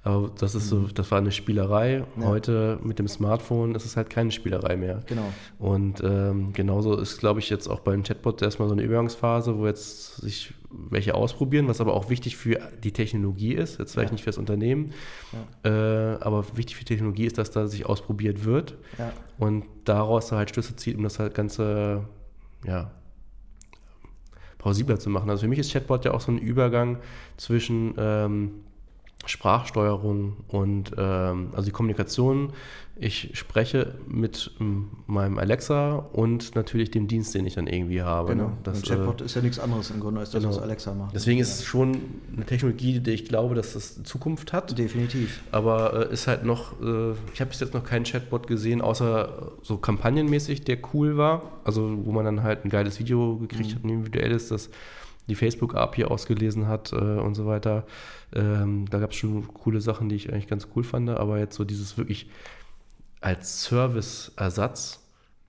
[0.03, 2.05] Aber das ist so, das war eine Spielerei.
[2.21, 2.27] Ja.
[2.27, 5.03] Heute mit dem Smartphone ist es halt keine Spielerei mehr.
[5.07, 5.33] Genau.
[5.59, 9.59] Und ähm, genauso ist, glaube ich, jetzt auch bei den Chatbots erstmal so eine Übergangsphase,
[9.59, 14.11] wo jetzt sich welche ausprobieren, was aber auch wichtig für die Technologie ist, jetzt vielleicht
[14.11, 14.15] Ja.
[14.15, 14.93] nicht fürs Unternehmen,
[15.65, 19.13] äh, aber wichtig für die Technologie ist, dass da sich ausprobiert wird Ja.
[19.39, 22.05] und daraus halt Schlüsse zieht, um das halt Ganze,
[22.67, 22.91] ja,
[24.65, 25.29] plausibler zu machen.
[25.29, 26.97] Also für mich ist Chatbot ja auch so ein Übergang
[27.37, 28.51] zwischen, ähm,
[29.27, 32.53] Sprachsteuerung und ähm, also die Kommunikation.
[32.97, 38.33] Ich spreche mit ähm, meinem Alexa und natürlich dem Dienst, den ich dann irgendwie habe.
[38.33, 38.49] Genau.
[38.49, 38.57] Ne?
[38.63, 40.55] Das, ein Chatbot äh, ist ja nichts anderes im Grunde als das, genau.
[40.55, 41.13] was Alexa macht.
[41.13, 41.99] Deswegen ist es schon
[42.35, 44.79] eine Technologie, die ich glaube, dass das Zukunft hat.
[44.79, 45.43] Definitiv.
[45.51, 49.53] Aber äh, ist halt noch, äh, ich habe bis jetzt noch keinen Chatbot gesehen, außer
[49.63, 51.51] so kampagnenmäßig, der cool war.
[51.65, 53.75] Also wo man dann halt ein geiles Video gekriegt Mhm.
[53.75, 54.71] hat, ein individuelles, das
[55.27, 57.87] die Facebook-API ausgelesen hat äh, und so weiter.
[58.35, 61.11] Ähm, da gab es schon coole Sachen, die ich eigentlich ganz cool fand.
[61.11, 62.29] Aber jetzt so dieses wirklich
[63.25, 65.01] als Service-Ersatz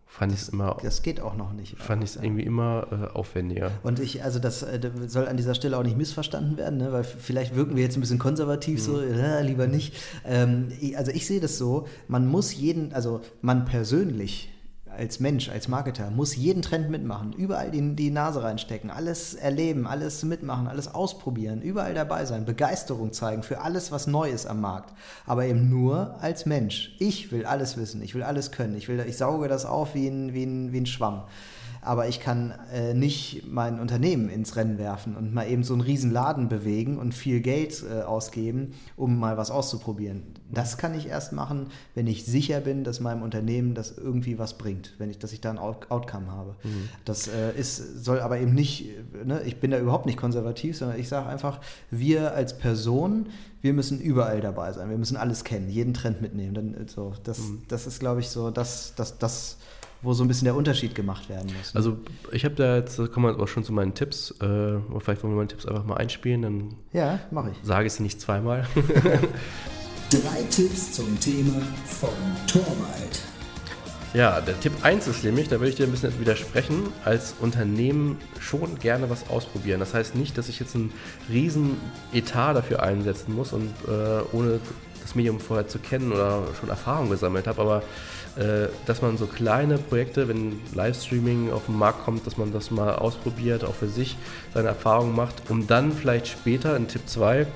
[0.07, 1.77] fand ich es immer, Das geht auch noch nicht.
[1.77, 3.69] fand ich es irgendwie immer äh, aufwendiger.
[3.83, 6.93] Und ich, also das äh, soll an dieser Stelle auch nicht missverstanden werden, ne?
[6.93, 9.93] weil vielleicht wirken wir jetzt ein bisschen konservativ, so, äh, lieber nicht.
[10.23, 14.54] Ähm, also ich sehe das so, man muss jeden, also man persönlich
[14.95, 19.87] als Mensch, als Marketer, muss jeden Trend mitmachen, überall die, die Nase reinstecken, alles erleben,
[19.87, 24.61] alles mitmachen, alles ausprobieren, überall dabei sein, Begeisterung zeigen für alles, was neu ist am
[24.61, 24.93] Markt.
[25.25, 26.95] Aber eben nur als Mensch.
[26.99, 30.07] Ich will alles wissen, ich will alles können, ich, will, ich sauge das auf wie
[30.07, 31.23] ein, wie ein, wie ein Schwamm
[31.85, 35.81] aber ich kann äh, nicht mein Unternehmen ins Rennen werfen und mal eben so einen
[35.81, 40.23] riesen Laden bewegen und viel Geld äh, ausgeben, um mal was auszuprobieren.
[40.51, 44.57] Das kann ich erst machen, wenn ich sicher bin, dass meinem Unternehmen das irgendwie was
[44.57, 46.55] bringt, wenn ich, dass ich da ein Out Outcome habe.
[47.03, 48.89] Das äh, ist, soll aber eben nicht,
[49.23, 51.59] ne, ich bin da überhaupt nicht konservativ, sondern ich sage einfach,
[51.91, 53.27] wir als Person,
[53.61, 56.53] wir müssen überall dabei sein, wir müssen alles kennen, jeden Trend mitnehmen.
[56.53, 59.57] Dann, äh, so, das, das ist, glaube ich, so, das, das, das,
[60.01, 61.73] wo so ein bisschen der Unterschied gemacht werden muss.
[61.73, 61.77] ne?
[61.77, 61.97] Also
[62.31, 64.31] ich habe da jetzt, da kommen wir auch schon zu meinen Tipps.
[64.41, 67.57] Äh, oder vielleicht wollen wir meine Tipps einfach mal einspielen, dann Ja, mache ich.
[67.67, 68.67] sage ich sie nicht zweimal.
[70.11, 72.09] Drei Tipps zum Thema von
[72.47, 73.21] Torwald.
[74.13, 78.17] Ja, der Tipp 1 ist nämlich, da will ich dir ein bisschen widersprechen, als Unternehmen
[78.39, 79.81] schon gerne was ausprobieren.
[79.81, 80.93] Das heißt nicht, dass ich jetzt einen
[81.29, 81.75] riesen
[82.13, 84.59] Etat dafür einsetzen muss und äh, ohne
[85.01, 87.83] das Medium vorher zu kennen oder schon Erfahrung gesammelt habe, aber
[88.85, 92.93] dass man so kleine Projekte, wenn Livestreaming auf den Markt kommt, dass man das mal
[92.95, 94.17] ausprobiert, auch für sich
[94.53, 97.47] seine Erfahrungen macht, um dann vielleicht später in Tipp 2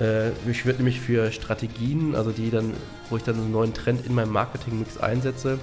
[0.00, 2.72] äh, ich würde nämlich für Strategien, also die dann,
[3.10, 5.58] wo ich dann einen neuen Trend in meinem Marketingmix einsetze,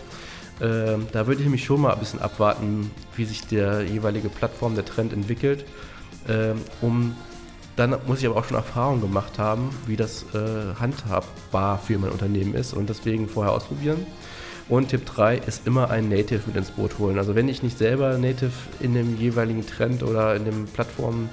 [0.60, 4.76] äh, da würde ich nämlich schon mal ein bisschen abwarten, wie sich der jeweilige Plattform,
[4.76, 5.66] der Trend entwickelt,
[6.28, 7.16] äh, um
[7.78, 12.12] dann muss ich aber auch schon Erfahrung gemacht haben, wie das äh, handhabbar für mein
[12.12, 14.06] Unternehmen ist und deswegen vorher ausprobieren.
[14.70, 17.18] Und Tipp 3 ist immer ein Native mit ins Boot holen.
[17.18, 21.30] Also wenn ich nicht selber Native in dem jeweiligen Trend oder in dem Plattform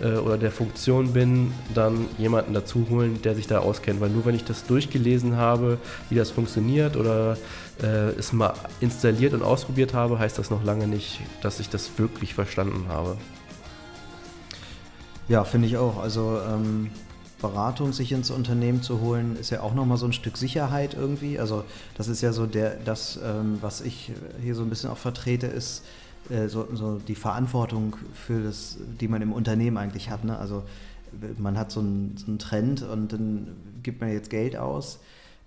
[0.00, 4.00] äh, oder der Funktion bin, dann jemanden dazu holen, der sich da auskennt.
[4.00, 5.78] Weil nur wenn ich das durchgelesen habe,
[6.10, 7.38] wie das funktioniert oder
[7.82, 11.98] äh, es mal installiert und ausprobiert habe, heißt das noch lange nicht, dass ich das
[11.98, 13.16] wirklich verstanden habe.
[15.28, 16.02] Ja, finde ich auch.
[16.02, 16.90] Also ähm,
[17.44, 21.38] Beratung sich ins Unternehmen zu holen, ist ja auch nochmal so ein Stück Sicherheit irgendwie.
[21.38, 24.96] Also das ist ja so der, das, ähm, was ich hier so ein bisschen auch
[24.96, 25.84] vertrete, ist
[26.30, 30.24] äh, so, so die Verantwortung für das, die man im Unternehmen eigentlich hat.
[30.24, 30.38] Ne?
[30.38, 30.62] Also
[31.36, 33.48] man hat so einen, so einen Trend und dann
[33.82, 35.00] gibt man jetzt Geld aus.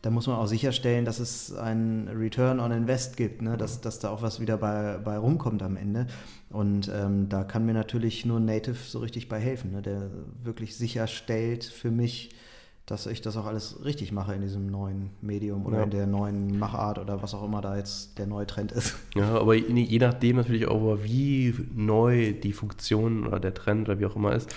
[0.03, 3.57] Da muss man auch sicherstellen, dass es einen Return on Invest gibt, ne?
[3.57, 6.05] dass, dass da auch was wieder bei, bei rumkommt am Ende.
[6.49, 9.81] Und ähm, da kann mir natürlich nur Native so richtig bei helfen, ne?
[9.81, 10.09] der
[10.43, 12.29] wirklich sicherstellt für mich,
[12.85, 15.83] dass ich das auch alles richtig mache in diesem neuen Medium oder Ja.
[15.83, 18.95] in der neuen Machart oder was auch immer da jetzt der neue Trend ist.
[19.15, 24.05] Ja, aber je nachdem natürlich auch, wie neu die Funktion oder der Trend oder wie
[24.05, 24.49] auch immer ist,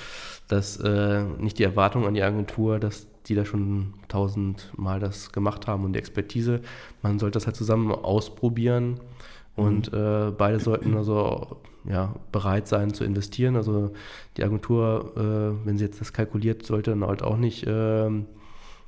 [0.46, 5.66] dass äh, nicht die Erwartung an die Agentur, dass die da schon tausendmal das gemacht
[5.66, 6.60] haben und die Expertise,
[7.02, 9.00] man sollte das halt zusammen ausprobieren
[9.56, 13.56] und äh, beide sollten also ja, bereit sein zu investieren.
[13.56, 13.92] Also
[14.36, 18.26] die Agentur, äh, wenn sie jetzt das kalkuliert, sollte dann halt auch nicht ähm,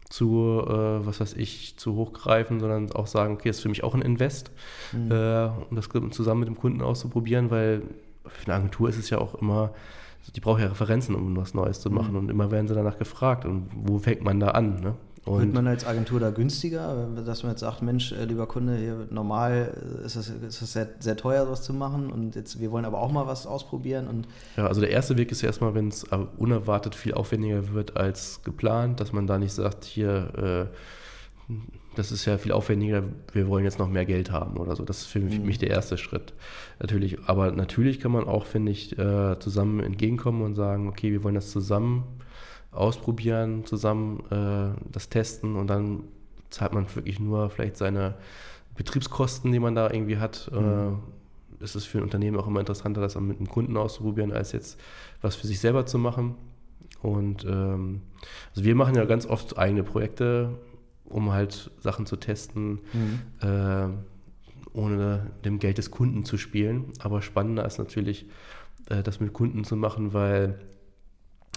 [0.09, 3.83] zu, äh, was weiß ich, zu hochgreifen, sondern auch sagen, okay, das ist für mich
[3.83, 4.51] auch ein Invest,
[4.92, 7.83] äh, um das zusammen mit dem Kunden auszuprobieren, weil
[8.27, 9.73] für eine Agentur ist es ja auch immer,
[10.35, 13.45] die braucht ja Referenzen, um was Neues zu machen und immer werden sie danach gefragt
[13.45, 14.95] und wo fängt man da an, ne?
[15.25, 18.77] Wird Und man als Agentur da günstiger, dass man jetzt sagt, Mensch, äh, lieber Kunde,
[18.77, 22.59] hier normal äh, ist es, ist es sehr, sehr teuer, sowas zu machen und jetzt
[22.59, 25.47] wir wollen aber auch mal was ausprobieren und ja, also der erste Weg ist ja
[25.47, 29.85] erstmal, wenn es äh, unerwartet viel aufwendiger wird als geplant, dass man da nicht sagt,
[29.85, 30.69] hier,
[31.49, 31.53] äh,
[31.95, 33.03] das ist ja viel aufwendiger,
[33.33, 34.85] wir wollen jetzt noch mehr Geld haben oder so.
[34.85, 36.33] Das ist für mich der erste Schritt.
[36.81, 41.23] Natürlich, aber natürlich kann man auch, finde ich, äh, zusammen entgegenkommen und sagen, okay, wir
[41.23, 42.05] wollen das zusammen
[42.71, 46.05] ausprobieren, zusammen äh, das testen und dann
[46.51, 48.15] zahlt man wirklich nur vielleicht seine
[48.75, 50.51] Betriebskosten, die man da irgendwie hat.
[50.53, 50.93] Äh,
[51.63, 54.81] ist es für ein Unternehmen auch immer interessanter, das mit einem Kunden auszuprobieren, als jetzt
[55.21, 56.35] was für sich selber zu machen.
[57.03, 58.03] Und ähm,
[58.51, 60.51] also wir machen ja ganz oft eigene Projekte,
[61.12, 63.20] um halt Sachen zu testen, Mhm.
[63.48, 63.88] äh,
[64.75, 66.87] ohne dem Geld des Kunden zu spielen.
[67.01, 68.27] Aber spannender ist natürlich,
[68.88, 70.59] äh, das mit Kunden zu machen, weil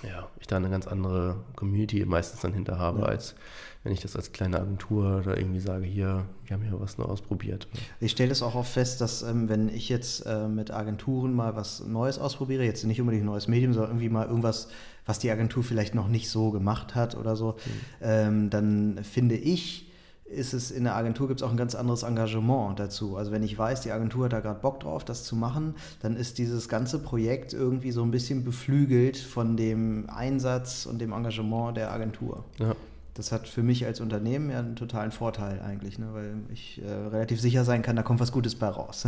[0.03, 3.05] ja, ich da eine ganz andere Community meistens dann hinter habe, Ja.
[3.05, 3.35] als
[3.83, 7.07] wenn ich das als kleine Agentur oder irgendwie sage, hier, wir haben hier was nur
[7.07, 7.67] ausprobiert.
[7.99, 11.55] Ich stelle es auch oft fest, dass ähm, wenn ich jetzt äh, mit Agenturen mal
[11.55, 14.69] was Neues ausprobiere, jetzt nicht unbedingt ein neues Medium, sondern irgendwie mal irgendwas,
[15.05, 17.57] was die Agentur vielleicht noch nicht so gemacht hat oder so,
[18.01, 19.91] ähm, dann finde ich,
[20.25, 23.15] ist es in der Agentur gibt es auch ein ganz anderes Engagement dazu.
[23.15, 26.15] Also wenn ich weiß, die Agentur hat da gerade Bock drauf, das zu machen, dann
[26.15, 31.77] ist dieses ganze Projekt irgendwie so ein bisschen beflügelt von dem Einsatz und dem Engagement
[31.77, 32.43] der Agentur.
[32.57, 32.75] Ja.
[33.13, 36.07] Das hat für mich als Unternehmen ja einen totalen Vorteil eigentlich, ne?
[36.11, 39.07] weil ich äh, relativ sicher sein kann, da kommt was Gutes bei raus.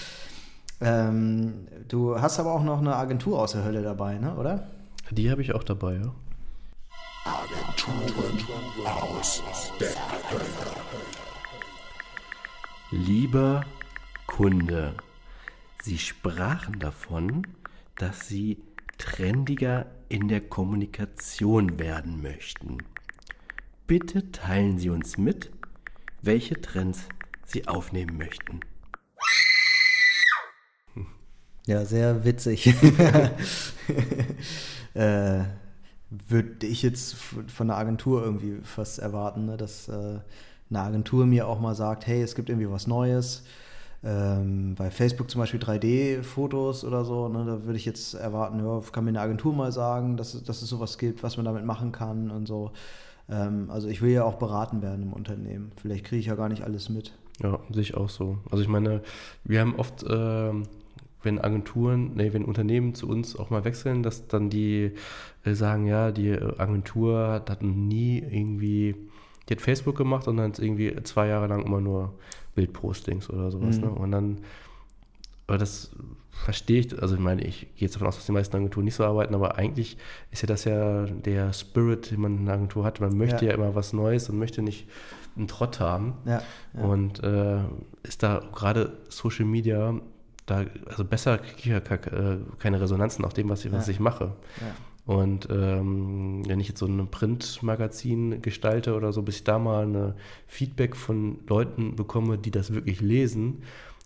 [0.80, 1.54] ähm,
[1.88, 4.36] du hast aber auch noch eine Agentur aus der Hölle dabei, ne?
[4.36, 4.68] oder?
[5.10, 6.12] Die habe ich auch dabei, ja.
[12.90, 13.64] Lieber
[14.26, 14.94] Kunde,
[15.82, 17.46] Sie sprachen davon,
[17.96, 18.62] dass Sie
[18.98, 22.78] trendiger in der Kommunikation werden möchten.
[23.86, 25.50] Bitte teilen Sie uns mit,
[26.22, 27.08] welche Trends
[27.44, 28.60] Sie aufnehmen möchten.
[31.66, 32.66] Ja, sehr witzig.
[34.94, 35.44] äh,
[36.10, 37.16] Würde ich jetzt
[37.48, 39.56] von der Agentur irgendwie fast erwarten, ne?
[39.56, 40.18] dass äh,
[40.70, 43.42] eine Agentur mir auch mal sagt, hey, es gibt irgendwie was Neues.
[44.04, 48.80] Ähm, bei Facebook zum Beispiel 3D-Fotos oder so, ne, da würde ich jetzt erwarten, ja,
[48.92, 51.64] kann mir eine Agentur mal sagen, dass, es- dass es sowas gibt, was man damit
[51.64, 52.70] machen kann und so.
[53.28, 55.72] Ähm, also ich will ja auch beraten werden im Unternehmen.
[55.80, 57.12] Vielleicht kriege ich ja gar nicht alles mit.
[57.42, 58.38] Ja, sehe ich auch so.
[58.50, 59.02] Also ich meine,
[59.44, 60.68] wir haben oft, ähm,
[61.26, 64.92] wenn Agenturen, nee, wenn Unternehmen zu uns auch mal wechseln, dass dann die
[65.44, 68.94] äh, sagen, ja, die äh, Agentur hat, hat nie irgendwie,
[69.48, 72.14] die hat Facebook gemacht und dann irgendwie zwei Jahre lang immer nur
[72.54, 73.76] Bildpostings oder sowas.
[73.76, 73.84] Mhm.
[73.84, 73.90] Ne?
[73.90, 74.38] Und dann,
[75.46, 75.90] aber das
[76.32, 78.94] verstehe ich, also ich meine, ich gehe jetzt davon aus, dass die meisten Agenturen nicht
[78.94, 79.96] so arbeiten, aber eigentlich
[80.30, 83.00] ist ja das ja der Spirit, den man in einer Agentur hat.
[83.00, 83.50] Man möchte Ja.
[83.50, 84.88] ja, immer was Neues und möchte nicht
[85.36, 86.14] einen Trott haben.
[86.24, 86.42] Ja,
[86.74, 86.82] ja.
[86.82, 87.58] Und äh,
[88.02, 90.00] ist da gerade Social Media,
[90.46, 93.92] da, also besser kriege ich ja äh, keine Resonanzen auf dem, was ich, was Ja.
[93.92, 94.32] ich mache.
[94.60, 94.74] ja.
[95.12, 99.84] Und ähm, wenn ich jetzt so ein Printmagazin gestalte oder so, bis ich da mal
[99.84, 100.16] eine
[100.48, 103.62] Feedback von Leuten bekomme, die das wirklich lesen.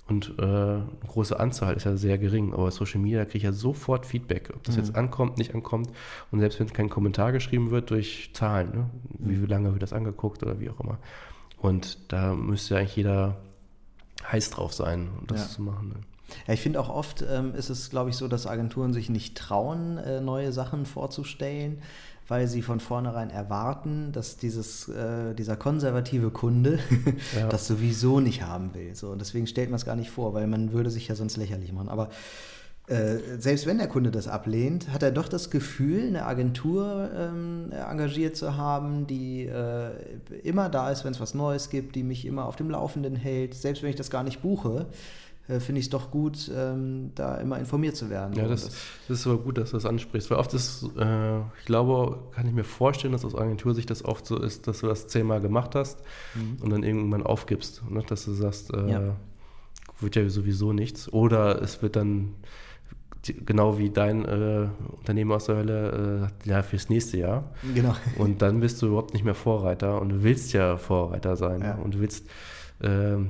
[0.08, 3.52] Und äh, eine große Anzahl ist ja sehr gering, aber Social Media kriege ich ja
[3.52, 4.82] sofort Feedback, ob das Mhm.
[4.82, 5.88] jetzt ankommt, nicht ankommt.
[6.32, 8.90] Und selbst wenn kein Kommentar geschrieben wird, durch Zahlen, ne?
[9.20, 9.46] wie Mhm.
[9.46, 10.98] lange wird das angeguckt oder wie auch immer.
[11.58, 13.36] Und da müsste eigentlich jeder
[14.30, 15.48] heiß drauf sein, um das Ja.
[15.48, 15.88] zu machen.
[15.90, 15.94] Ne?
[16.46, 19.36] Ja, ich finde auch oft ähm, ist es, glaube ich, so, dass Agenturen sich nicht
[19.36, 21.78] trauen, äh, neue Sachen vorzustellen,
[22.28, 26.78] weil sie von vornherein erwarten, dass dieses, äh, dieser konservative Kunde
[27.36, 27.48] Ja.
[27.48, 28.94] das sowieso nicht haben will.
[28.94, 31.36] So, und deswegen stellt man es gar nicht vor, weil man würde sich ja sonst
[31.36, 31.88] lächerlich machen.
[31.88, 32.08] Aber
[32.86, 37.70] äh, selbst wenn der Kunde das ablehnt, hat er doch das Gefühl, eine Agentur ähm,
[37.72, 39.90] engagiert zu haben, die äh,
[40.42, 43.54] immer da ist, wenn es was Neues gibt, die mich immer auf dem Laufenden hält.
[43.54, 44.86] Selbst wenn ich das gar nicht buche,
[45.50, 48.34] äh, finde ich es doch gut, ähm, da immer informiert zu werden.
[48.34, 48.62] Ja, So, das,
[49.08, 52.46] das ist aber gut, dass du das ansprichst, weil oft ist, äh, ich glaube, kann
[52.46, 55.74] ich mir vorstellen, dass aus Agentursicht das oft so ist, dass du das zehnmal gemacht
[55.74, 55.98] hast
[56.62, 58.02] und dann irgendwann aufgibst, ne?
[58.06, 59.16] dass du sagst, äh, Ja.
[60.00, 61.12] wird ja sowieso nichts.
[61.12, 62.34] Oder es wird dann
[63.44, 67.50] genau wie dein äh, Unternehmen aus der Hölle, äh, ja, fürs nächste Jahr.
[67.74, 67.94] Genau.
[68.16, 71.60] Und dann bist du überhaupt nicht mehr Vorreiter und du willst ja Vorreiter sein.
[71.60, 71.74] Ja.
[71.74, 72.26] Und du willst,
[72.82, 73.28] ähm,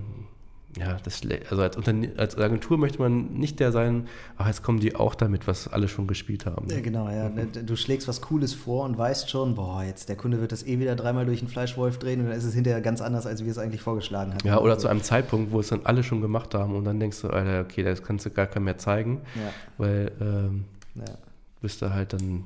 [0.79, 4.07] ja, das, also als, Unterne als Agentur möchte man nicht der sein,
[4.37, 6.69] ach, jetzt kommen die auch damit, was alle schon gespielt haben.
[6.71, 7.29] Ja, genau, ja.
[7.29, 10.79] Du schlägst was Cooles vor und weißt schon, boah, jetzt der Kunde wird das eh
[10.79, 13.51] wieder dreimal durch den Fleischwolf drehen und dann ist es hinterher ganz anders, als wir
[13.51, 14.47] es eigentlich vorgeschlagen hatten.
[14.47, 17.01] Ja, oder Also, zu einem Zeitpunkt, wo es dann alle schon gemacht haben und dann
[17.01, 21.05] denkst du, Alter, okay, das kannst du gar keinem mehr zeigen, Ja, weil ähm, ja.
[21.61, 22.45] bist du halt dann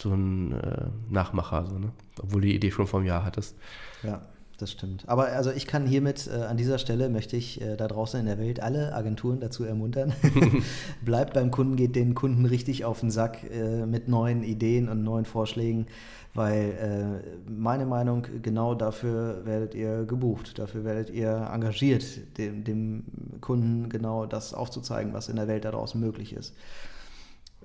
[0.00, 1.92] so ein äh, Nachmacher, so, ne?
[2.20, 3.56] obwohl du die Idee schon vom Jahr hattest.
[4.02, 4.22] Ja,
[4.62, 5.08] das stimmt.
[5.08, 8.26] Aber also ich kann hiermit äh, an dieser Stelle möchte ich äh, da draußen in
[8.26, 10.12] der Welt alle Agenturen dazu ermuntern.
[11.04, 15.02] Bleibt beim Kunden, geht den Kunden richtig auf den Sack äh, mit neuen Ideen und
[15.02, 15.86] neuen Vorschlägen,
[16.32, 22.04] weil äh, meine Meinung, genau dafür werdet ihr gebucht, dafür werdet ihr engagiert,
[22.38, 23.04] dem, dem
[23.40, 26.54] Kunden genau das aufzuzeigen, was in der Welt da draußen möglich ist.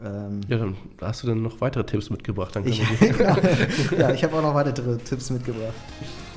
[0.04, 2.56] Ähm, Ja, dann hast du dann noch weitere Tipps mitgebracht.
[2.56, 3.38] Dann ich, genau.
[3.98, 5.74] ja, ich habe auch noch weitere Tipps mitgebracht.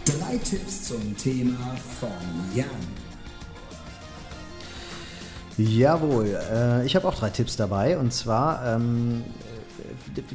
[0.04, 2.10] Drei Tipps zum Thema von
[2.54, 2.66] Jan.
[5.56, 7.98] Jawohl, äh, ich habe auch drei Tipps dabei.
[7.98, 9.24] Und zwar ähm,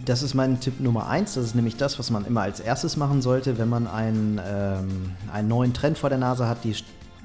[0.06, 1.34] das ist mein Tipp Nummer eins.
[1.36, 5.12] Das ist nämlich das, was man immer als erstes machen sollte, wenn man einen, ähm,
[5.32, 6.76] einen neuen Trend vor der Nase hat, die,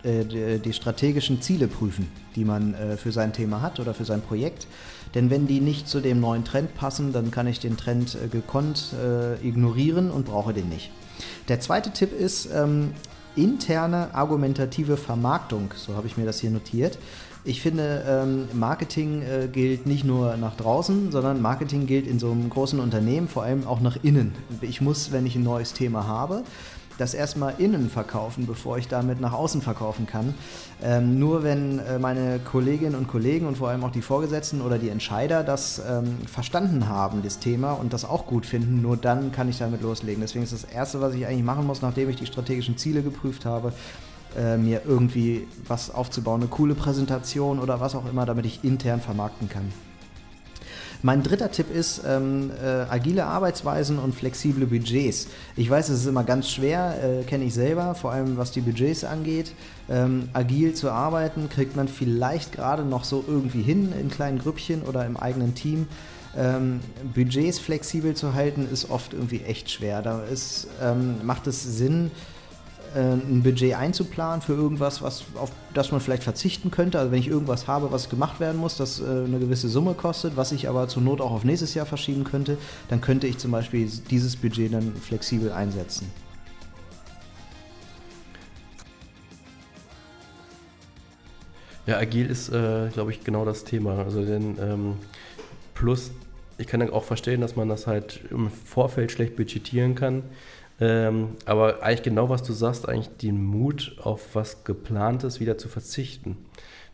[0.07, 4.21] äh, die, strategischen Ziele prüfen, die man äh, für sein Thema hat oder für sein
[4.21, 4.67] Projekt.
[5.15, 8.29] Denn wenn die nicht zu dem neuen Trend passen, dann kann ich den Trend äh,
[8.29, 10.91] gekonnt äh, ignorieren und brauche den nicht.
[11.51, 12.93] Der zweite Tipp ist ähm,
[13.35, 15.71] interne argumentative Vermarktung.
[15.75, 16.97] So habe ich mir das hier notiert.
[17.43, 22.31] Ich finde, ähm, Marketing äh, gilt nicht nur nach draußen, sondern Marketing gilt in so
[22.31, 24.33] einem großen Unternehmen vor allem auch nach innen.
[24.61, 26.45] Ich muss, wenn ich ein neues Thema habe,
[26.99, 30.35] das erstmal innen verkaufen, bevor ich damit nach außen verkaufen kann.
[30.83, 34.79] Ähm, nur wenn äh, meine Kolleginnen und Kollegen und vor allem auch die Vorgesetzten oder
[34.79, 39.33] die Entscheider das ähm, verstanden haben, das Thema, und das auch gut finden, nur dann
[39.33, 40.21] kann ich damit loslegen.
[40.21, 43.45] Deswegen ist das Erste, was ich eigentlich machen muss, nachdem ich die strategischen Ziele geprüft
[43.45, 43.73] habe,
[44.37, 49.01] äh, mir irgendwie was aufzubauen, eine coole Präsentation oder was auch immer, damit ich intern
[49.01, 49.73] vermarkten kann.
[51.03, 55.29] Mein dritter Tipp ist ähm, äh, agile Arbeitsweisen und flexible Budgets.
[55.57, 58.61] Ich weiß, es ist immer ganz schwer, äh, kenne ich selber, vor allem was die
[58.61, 59.53] Budgets angeht.
[59.89, 64.83] Ähm, agil zu arbeiten kriegt man vielleicht gerade noch so irgendwie hin in kleinen Grüppchen
[64.83, 65.89] oder im eigenen Team.
[66.37, 66.81] Ähm,
[67.15, 70.03] Budgets flexibel zu halten ist oft irgendwie echt schwer.
[70.03, 72.11] Da ist, ähm, macht es Sinn,
[72.99, 76.99] ein Budget einzuplanen für irgendwas, was, auf das man vielleicht verzichten könnte.
[76.99, 80.37] Also wenn ich irgendwas habe, was gemacht werden muss, das äh, eine gewisse Summe kostet,
[80.37, 83.51] was ich aber zur Not auch auf nächstes Jahr verschieben könnte, dann könnte ich zum
[83.51, 86.11] Beispiel dieses Budget dann flexibel einsetzen.
[91.87, 93.99] Ja, agil ist, äh, glaube ich, genau das Thema.
[93.99, 94.95] Also denn ähm,
[95.75, 96.13] plus,
[96.59, 100.23] ich kann auch verstehen, dass man das halt im Vorfeld schlecht budgetieren kann.
[100.81, 105.69] Ähm, aber eigentlich genau, was du sagst, eigentlich den Mut auf was geplantes wieder zu
[105.69, 106.39] verzichten.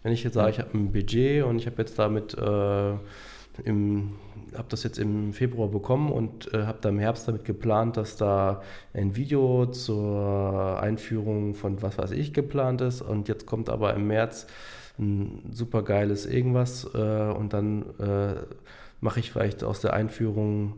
[0.02, 2.92] Wenn ich jetzt sage, ich habe ein Budget und ich habe jetzt damit äh,
[3.64, 4.12] im
[4.54, 8.16] habe das jetzt im Februar bekommen und äh, habe da im Herbst damit geplant, dass
[8.16, 8.62] da
[8.94, 14.06] ein Video zur Einführung von was weiß ich geplant ist und jetzt kommt aber im
[14.06, 14.46] März
[14.98, 18.36] ein super geiles irgendwas äh, und dann äh,
[19.00, 20.74] mache ich vielleicht aus der Einführung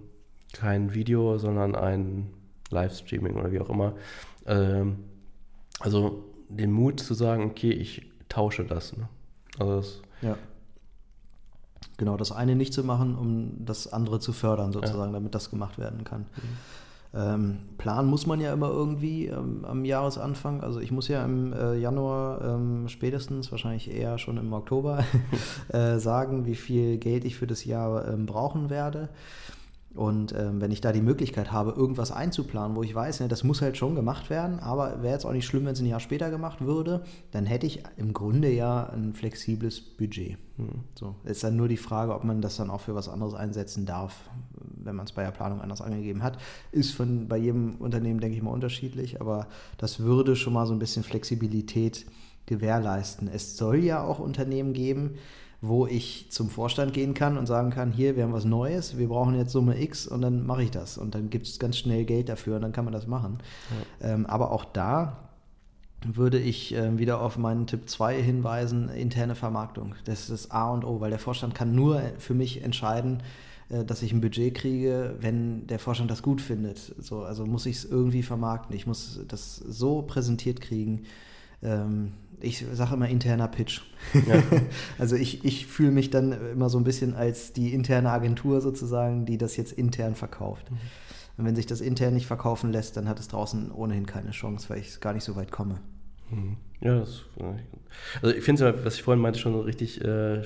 [0.53, 2.31] kein Video, sondern ein
[2.71, 3.95] Livestreaming oder wie auch immer.
[4.47, 5.05] Ähm,
[5.81, 8.97] also den Mut zu sagen, okay, ich tausche das.
[8.97, 9.09] Ne?
[9.59, 10.37] Also das ja.
[11.97, 15.19] Genau, das eine nicht zu machen, um das andere zu fördern, sozusagen, ja.
[15.19, 16.21] damit das gemacht werden kann.
[16.21, 16.57] Mhm.
[17.15, 20.61] Ähm, planen muss man ja immer irgendwie ähm, am Jahresanfang.
[20.61, 25.05] Also ich muss ja im äh, Januar ähm, spätestens, wahrscheinlich eher schon im Oktober,
[25.69, 29.09] äh, sagen, wie viel Geld ich für das Jahr ähm, brauchen werde.
[29.95, 33.43] Und ähm, wenn ich da die Möglichkeit habe, irgendwas einzuplanen, wo ich weiß, ne, das
[33.43, 35.99] muss halt schon gemacht werden, aber wäre jetzt auch nicht schlimm, wenn es ein Jahr
[35.99, 40.37] später gemacht würde, dann hätte ich im Grunde ja ein flexibles Budget.
[40.57, 40.85] Hm.
[40.95, 43.87] So ist dann nur die Frage, ob man das dann auch für was anderes einsetzen
[43.87, 44.29] darf,
[44.77, 46.39] wenn man es bei der Planung anders angegeben hat.
[46.71, 49.49] Ist von bei jedem Unternehmen, denke ich mal, unterschiedlich, aber
[49.79, 52.07] das würde schon mal so ein bisschen Flexibilität
[52.47, 53.29] gewährleisten.
[53.29, 55.15] Es soll ja auch Unternehmen geben,
[55.61, 59.09] wo ich zum Vorstand gehen kann und sagen kann, hier, wir haben was Neues, wir
[59.09, 60.99] brauchen jetzt Summe X und dann mache ich das.
[60.99, 63.39] Und dann gibt es ganz schnell Geld dafür und dann kann man das machen.
[64.01, 64.11] Ja.
[64.11, 65.17] Ähm, aber auch da
[66.07, 69.97] würde ich äh, wieder auf meinen Tipp 2 hinweisen, interne Vermarktung.
[70.05, 73.23] Das ist das A und O, weil der Vorstand kann nur für mich entscheiden,
[73.69, 76.95] äh, dass ich ein Budget kriege, wenn der Vorstand das gut findet.
[76.99, 78.77] So, also muss ich es irgendwie vermarkten.
[78.77, 81.03] Ich muss das so präsentiert kriegen,
[81.63, 83.83] ähm, ich sage immer interner Pitch.
[84.15, 84.43] Ja.
[84.99, 89.27] also ich, ich fühle mich dann immer so ein bisschen als die interne Agentur sozusagen,
[89.27, 90.71] die das jetzt intern verkauft.
[90.71, 90.79] Mhm.
[91.37, 94.71] Und wenn sich das intern nicht verkaufen lässt, dann hat es draußen ohnehin keine Chance,
[94.71, 95.81] weil ich gar nicht so weit komme.
[96.31, 96.57] Mhm.
[96.81, 97.25] Ja, das,
[98.23, 100.43] also ich finde es, was ich vorhin meinte, schon richtig äh,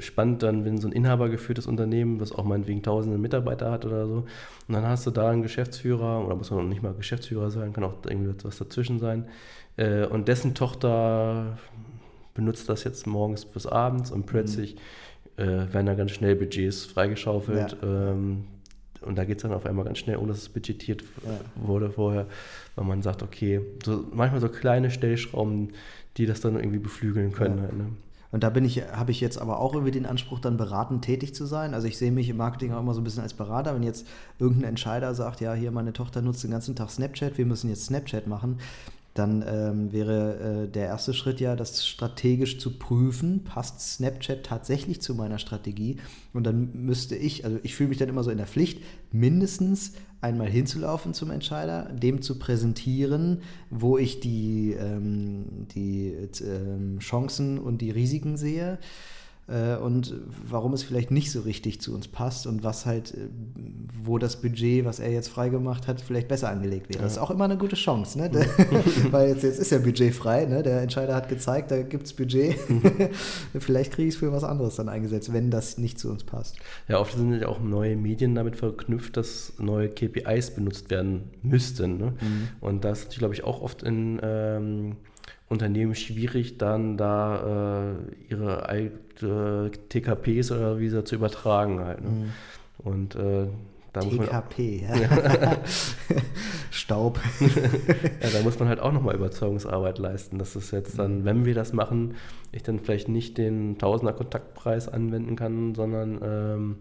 [0.00, 4.26] spannend, dann, wenn so ein inhabergeführtes Unternehmen, was auch meinetwegen tausende Mitarbeiter hat oder so,
[4.68, 7.72] und dann hast du da einen Geschäftsführer, oder muss man noch nicht mal Geschäftsführer sein,
[7.72, 9.26] kann auch irgendwie was dazwischen sein,
[9.76, 11.58] äh, und dessen Tochter
[12.34, 14.76] benutzt das jetzt morgens bis abends und plötzlich
[15.36, 15.42] mhm.
[15.42, 17.76] äh, werden da ganz schnell Budgets freigeschaufelt.
[17.80, 18.10] Ja.
[18.10, 18.44] Ähm,
[19.02, 21.38] und da geht es dann auf einmal ganz schnell, ohne dass es budgetiert ja.
[21.56, 22.26] wurde vorher,
[22.74, 25.72] weil man sagt, okay, so manchmal so kleine Stellschrauben,
[26.16, 27.58] die das dann irgendwie beflügeln können.
[27.58, 27.62] Ja.
[27.64, 27.86] Halt, ne?
[28.34, 31.36] Und da bin ich, habe ich jetzt aber auch irgendwie den Anspruch, dann beratend tätig
[31.36, 31.72] zu sein.
[31.72, 33.76] Also ich sehe mich im Marketing auch immer so ein bisschen als Berater.
[33.76, 34.08] Wenn jetzt
[34.40, 37.84] irgendein Entscheider sagt, ja, hier meine Tochter nutzt den ganzen Tag Snapchat, wir müssen jetzt
[37.84, 38.58] Snapchat machen,
[39.14, 45.00] dann ähm, wäre äh, der erste Schritt ja, das strategisch zu prüfen, passt Snapchat tatsächlich
[45.00, 45.98] zu meiner Strategie?
[46.32, 49.92] Und dann müsste ich, also ich fühle mich dann immer so in der Pflicht, mindestens
[50.20, 56.12] einmal hinzulaufen zum Entscheider, dem zu präsentieren, wo ich die, ähm, die
[56.42, 58.78] ähm, Chancen und die Risiken sehe
[59.46, 60.14] äh, und
[60.48, 63.28] warum es vielleicht nicht so richtig zu uns passt und was halt, äh,
[64.02, 67.02] wo das Budget, was er jetzt freigemacht hat, vielleicht besser angelegt wäre.
[67.02, 68.30] Das ist auch immer eine gute Chance, ne?
[69.10, 70.62] weil jetzt, jetzt ist ja Budget frei, ne?
[70.62, 72.56] der Entscheider hat gezeigt, da gibt es Budget.
[73.58, 76.56] vielleicht kriege ich es für was anderes dann eingesetzt, wenn das nicht zu uns passt.
[76.88, 81.98] Ja, oft sind ja auch neue Medien damit verknüpft, dass neue KPIs benutzt werden müssten.
[81.98, 82.14] Ne?
[82.20, 82.48] Mhm.
[82.60, 84.96] Und das ist, glaube ich, auch oft in ähm,
[85.54, 92.02] Unternehmen schwierig, dann da äh, ihre alte TKPs oder wie sie zu übertragen halt.
[92.02, 92.10] Ne?
[92.10, 92.32] Mhm.
[92.78, 93.46] Und äh,
[93.92, 95.56] da TKP, man, ja.
[96.70, 97.20] Staub.
[97.40, 101.54] ja, da muss man halt auch nochmal Überzeugungsarbeit leisten, dass es jetzt dann, wenn wir
[101.54, 102.14] das machen,
[102.50, 106.76] ich dann vielleicht nicht den Tausender Kontaktpreis anwenden kann, sondern ähm,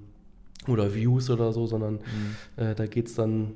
[0.68, 2.64] oder Views oder so, sondern mhm.
[2.64, 3.52] äh, da geht es dann,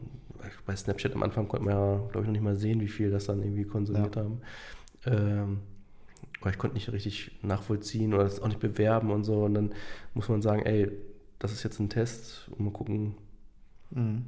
[0.65, 3.09] bei Snapchat am Anfang konnte man ja, glaube ich, noch nicht mal sehen, wie viel
[3.09, 4.23] das dann irgendwie konsumiert ja.
[4.23, 4.41] haben.
[5.05, 5.59] Ähm,
[6.41, 9.45] aber ich konnte nicht richtig nachvollziehen oder das auch nicht bewerben und so.
[9.45, 9.73] Und dann
[10.13, 10.91] muss man sagen, ey,
[11.39, 13.15] das ist jetzt ein Test und mal gucken,
[13.91, 14.25] mhm.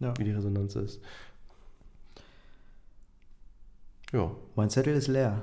[0.00, 0.14] ja.
[0.18, 1.00] wie die Resonanz ist.
[4.12, 4.30] Ja.
[4.54, 5.42] Mein Zettel ist leer.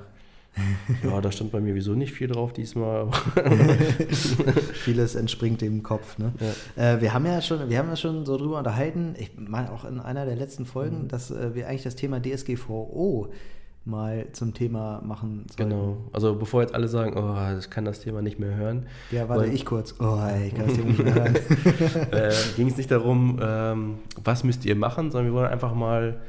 [1.02, 3.10] Ja, da stand bei mir wieso nicht viel drauf diesmal.
[4.74, 6.18] Vieles entspringt dem Kopf.
[6.18, 6.32] Ne?
[6.76, 6.94] Ja.
[6.94, 9.86] Äh, wir haben ja schon, wir haben ja schon so drüber unterhalten, ich meine auch
[9.86, 11.08] in einer der letzten Folgen, mhm.
[11.08, 13.32] dass äh, wir eigentlich das Thema DSGVO
[13.84, 15.70] mal zum Thema machen sollen.
[15.70, 15.96] Genau.
[16.12, 18.86] Also bevor jetzt alle sagen, oh, ich kann das Thema nicht mehr hören.
[19.10, 19.94] Ja, warte, ich kurz.
[19.98, 21.34] Oh, ich kann das Thema nicht mehr hören.
[22.12, 26.20] äh, Ging es nicht darum, ähm, was müsst ihr machen, sondern wir wollen einfach mal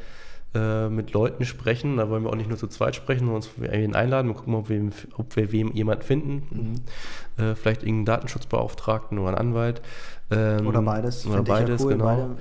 [0.55, 1.97] äh, mit Leuten sprechen.
[1.97, 4.53] Da wollen wir auch nicht nur zu zweit sprechen, sondern uns wen einladen und gucken,
[4.53, 6.43] ob wir, ob wir wem jemand finden.
[7.37, 7.43] Mhm.
[7.43, 9.81] Äh, vielleicht irgendeinen Datenschutzbeauftragten oder einen Anwalt.
[10.31, 11.25] Ähm, oder beides.
[11.25, 12.05] Oder beides, ja cool, genau.
[12.05, 12.35] Beide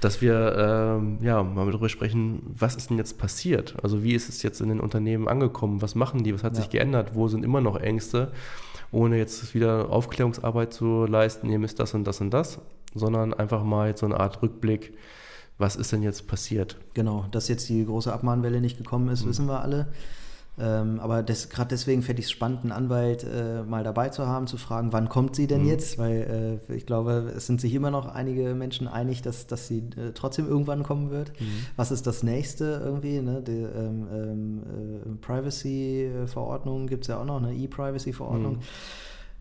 [0.00, 3.76] dass wir ähm, ja, mal darüber sprechen, was ist denn jetzt passiert?
[3.82, 5.82] Also wie ist es jetzt in den Unternehmen angekommen?
[5.82, 6.34] Was machen die?
[6.34, 6.62] Was hat ja.
[6.62, 7.14] sich geändert?
[7.14, 8.32] Wo sind immer noch Ängste?
[8.90, 12.58] Ohne jetzt wieder Aufklärungsarbeit zu leisten, ihr müsst das und das und das,
[12.94, 14.94] sondern einfach mal jetzt so eine Art Rückblick
[15.58, 16.76] was ist denn jetzt passiert?
[16.94, 19.30] Genau, dass jetzt die große Abmahnwelle nicht gekommen ist, mhm.
[19.30, 19.88] wissen wir alle.
[20.60, 24.46] Ähm, aber gerade deswegen fände ich es spannend, einen Anwalt äh, mal dabei zu haben,
[24.46, 25.68] zu fragen, wann kommt sie denn mhm.
[25.68, 25.98] jetzt?
[25.98, 29.78] Weil äh, ich glaube, es sind sich immer noch einige Menschen einig, dass, dass sie
[29.96, 31.32] äh, trotzdem irgendwann kommen wird.
[31.40, 31.66] Mhm.
[31.76, 33.20] Was ist das nächste irgendwie?
[33.20, 33.42] Ne?
[33.46, 38.56] Die ähm, ähm, äh, Privacy-Verordnung gibt es ja auch noch, eine E-Privacy-Verordnung.
[38.56, 38.62] Mhm.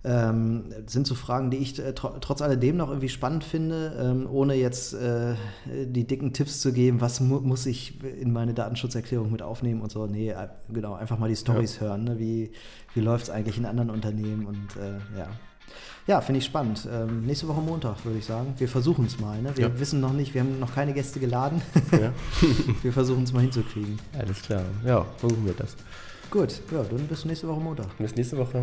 [0.09, 4.27] Ähm, sind so Fragen, die ich äh, tr trotz alledem noch irgendwie spannend finde, ähm,
[4.31, 5.35] ohne jetzt äh,
[5.65, 9.91] die dicken Tipps zu geben, was mu muss ich in meine Datenschutzerklärung mit aufnehmen und
[9.91, 10.07] so.
[10.07, 11.87] Nee, äh, genau, einfach mal die Stories ja.
[11.87, 12.05] hören.
[12.05, 12.19] Ne?
[12.19, 12.51] Wie,
[12.93, 15.27] wie läuft es eigentlich in anderen Unternehmen und äh, ja.
[16.07, 16.87] Ja, finde ich spannend.
[16.89, 18.53] Ähm, nächste Woche Montag, würde ich sagen.
[18.57, 19.41] Wir versuchen es mal.
[19.41, 19.51] Ne?
[19.57, 19.79] Wir ja.
[19.79, 21.61] wissen noch nicht, wir haben noch keine Gäste geladen.
[21.91, 22.13] Ja.
[22.81, 23.99] wir versuchen es mal hinzukriegen.
[24.17, 24.63] Alles klar.
[24.85, 25.75] Ja, versuchen wir das.
[26.29, 27.97] Gut, ja, dann bis nächste Woche Montag.
[27.97, 28.61] Bis nächste Woche.